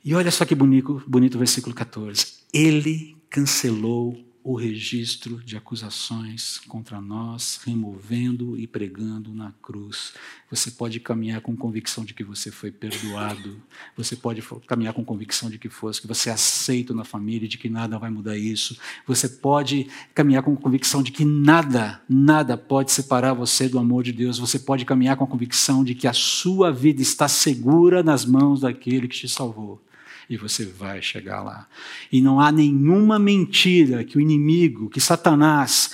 [0.01, 2.45] E olha só que bonito, bonito o versículo 14.
[2.53, 10.13] Ele cancelou o registro de acusações contra nós, removendo e pregando na cruz.
[10.49, 13.61] Você pode caminhar com convicção de que você foi perdoado.
[13.95, 17.57] Você pode caminhar com convicção de que fosse, que você é aceito na família, de
[17.57, 18.77] que nada vai mudar isso.
[19.05, 24.11] Você pode caminhar com convicção de que nada, nada pode separar você do amor de
[24.11, 24.39] Deus.
[24.39, 28.61] Você pode caminhar com a convicção de que a sua vida está segura nas mãos
[28.61, 29.81] daquele que te salvou
[30.29, 31.67] e você vai chegar lá.
[32.11, 35.93] E não há nenhuma mentira que o inimigo, que Satanás,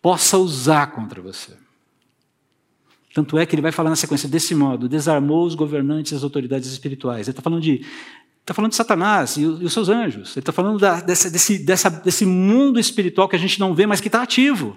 [0.00, 1.52] possa usar contra você.
[3.14, 6.22] Tanto é que ele vai falar na sequência desse modo: desarmou os governantes e as
[6.22, 7.28] autoridades espirituais.
[7.28, 7.84] Ele está falando de
[8.40, 10.32] Está falando de Satanás e os seus anjos.
[10.32, 13.86] Ele está falando da, dessa, desse, dessa, desse mundo espiritual que a gente não vê,
[13.86, 14.76] mas que está ativo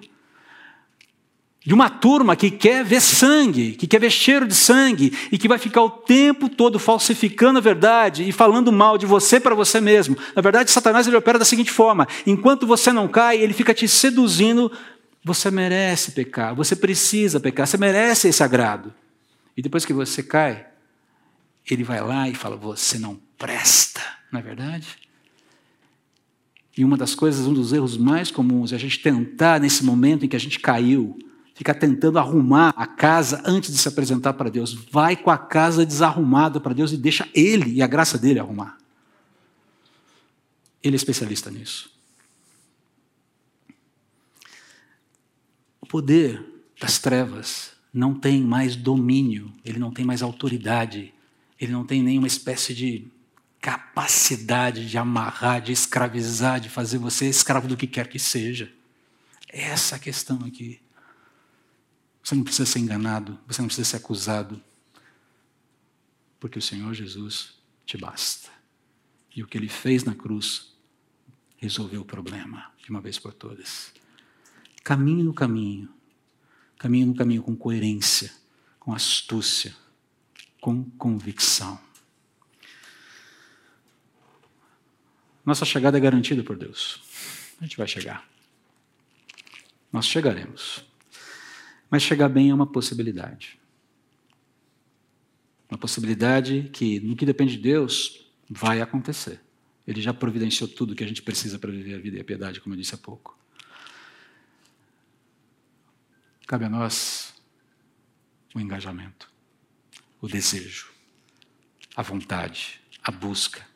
[1.66, 5.48] de uma turma que quer ver sangue, que quer ver cheiro de sangue e que
[5.48, 9.82] vai ficar o tempo todo falsificando a verdade e falando mal de você para você
[9.82, 10.16] mesmo.
[10.36, 13.88] Na verdade, Satanás ele opera da seguinte forma: enquanto você não cai, ele fica te
[13.88, 14.72] seduzindo.
[15.24, 18.94] Você merece pecar, você precisa pecar, você merece esse agrado.
[19.58, 20.68] E depois que você cai,
[21.68, 24.02] ele vai lá e fala: Você não presta,
[24.32, 24.86] não é verdade?
[26.78, 30.26] E uma das coisas, um dos erros mais comuns é a gente tentar, nesse momento
[30.26, 31.18] em que a gente caiu,
[31.56, 34.74] ficar tentando arrumar a casa antes de se apresentar para Deus.
[34.74, 38.78] Vai com a casa desarrumada para Deus e deixa Ele e a graça dele arrumar.
[40.84, 41.90] Ele é especialista nisso.
[45.80, 46.46] O poder
[46.80, 51.14] das trevas não tem mais domínio, ele não tem mais autoridade,
[51.60, 53.08] ele não tem nenhuma espécie de
[53.62, 58.72] capacidade de amarrar, de escravizar, de fazer você escravo do que quer que seja.
[59.48, 60.85] Essa é questão aqui.
[62.26, 64.60] Você não precisa ser enganado, você não precisa ser acusado,
[66.40, 67.54] porque o Senhor Jesus
[67.86, 68.50] te basta.
[69.36, 70.74] E o que ele fez na cruz
[71.56, 73.94] resolveu o problema de uma vez por todas.
[74.84, 75.88] Caminhe no caminho,
[76.80, 78.34] caminhe no caminho com coerência,
[78.80, 79.76] com astúcia,
[80.60, 81.80] com convicção.
[85.46, 87.04] Nossa chegada é garantida por Deus.
[87.62, 88.28] A gente vai chegar.
[89.94, 90.95] Nós chegaremos.
[91.90, 93.60] Mas chegar bem é uma possibilidade.
[95.70, 99.42] Uma possibilidade que, no que depende de Deus, vai acontecer.
[99.88, 102.24] Ele já providenciou tudo o que a gente precisa para viver a vida e a
[102.24, 103.38] piedade, como eu disse há pouco.
[106.48, 107.34] Cabe a nós
[108.54, 109.32] o engajamento,
[110.22, 110.92] o desejo,
[111.96, 113.68] a vontade, a busca.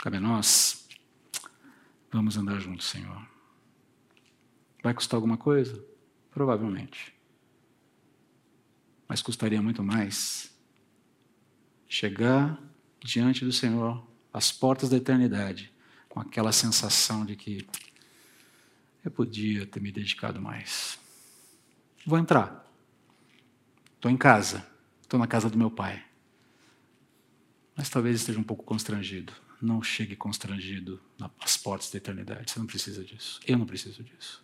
[0.00, 0.88] Cabe a nós.
[2.10, 3.31] Vamos andar juntos, Senhor.
[4.82, 5.82] Vai custar alguma coisa?
[6.30, 7.14] Provavelmente.
[9.06, 10.52] Mas custaria muito mais
[11.88, 12.58] chegar
[13.00, 14.02] diante do Senhor,
[14.32, 15.72] às portas da eternidade,
[16.08, 17.66] com aquela sensação de que
[19.04, 20.98] eu podia ter me dedicado mais.
[22.06, 22.66] Vou entrar.
[23.94, 24.66] Estou em casa.
[25.02, 26.02] Estou na casa do meu pai.
[27.76, 29.32] Mas talvez esteja um pouco constrangido.
[29.60, 32.50] Não chegue constrangido nas portas da eternidade.
[32.50, 33.40] Você não precisa disso.
[33.46, 34.42] Eu não preciso disso.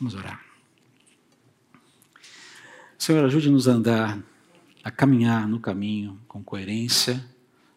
[0.00, 0.42] Vamos orar.
[2.98, 4.24] Senhor, ajude-nos a andar,
[4.82, 7.22] a caminhar no caminho com coerência,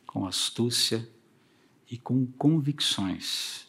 [0.07, 1.05] com astúcia
[1.91, 3.67] e com convicções,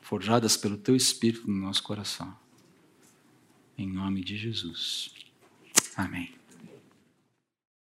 [0.00, 2.34] forjadas pelo Teu Espírito no nosso coração.
[3.76, 5.12] Em nome de Jesus.
[5.94, 6.41] Amém.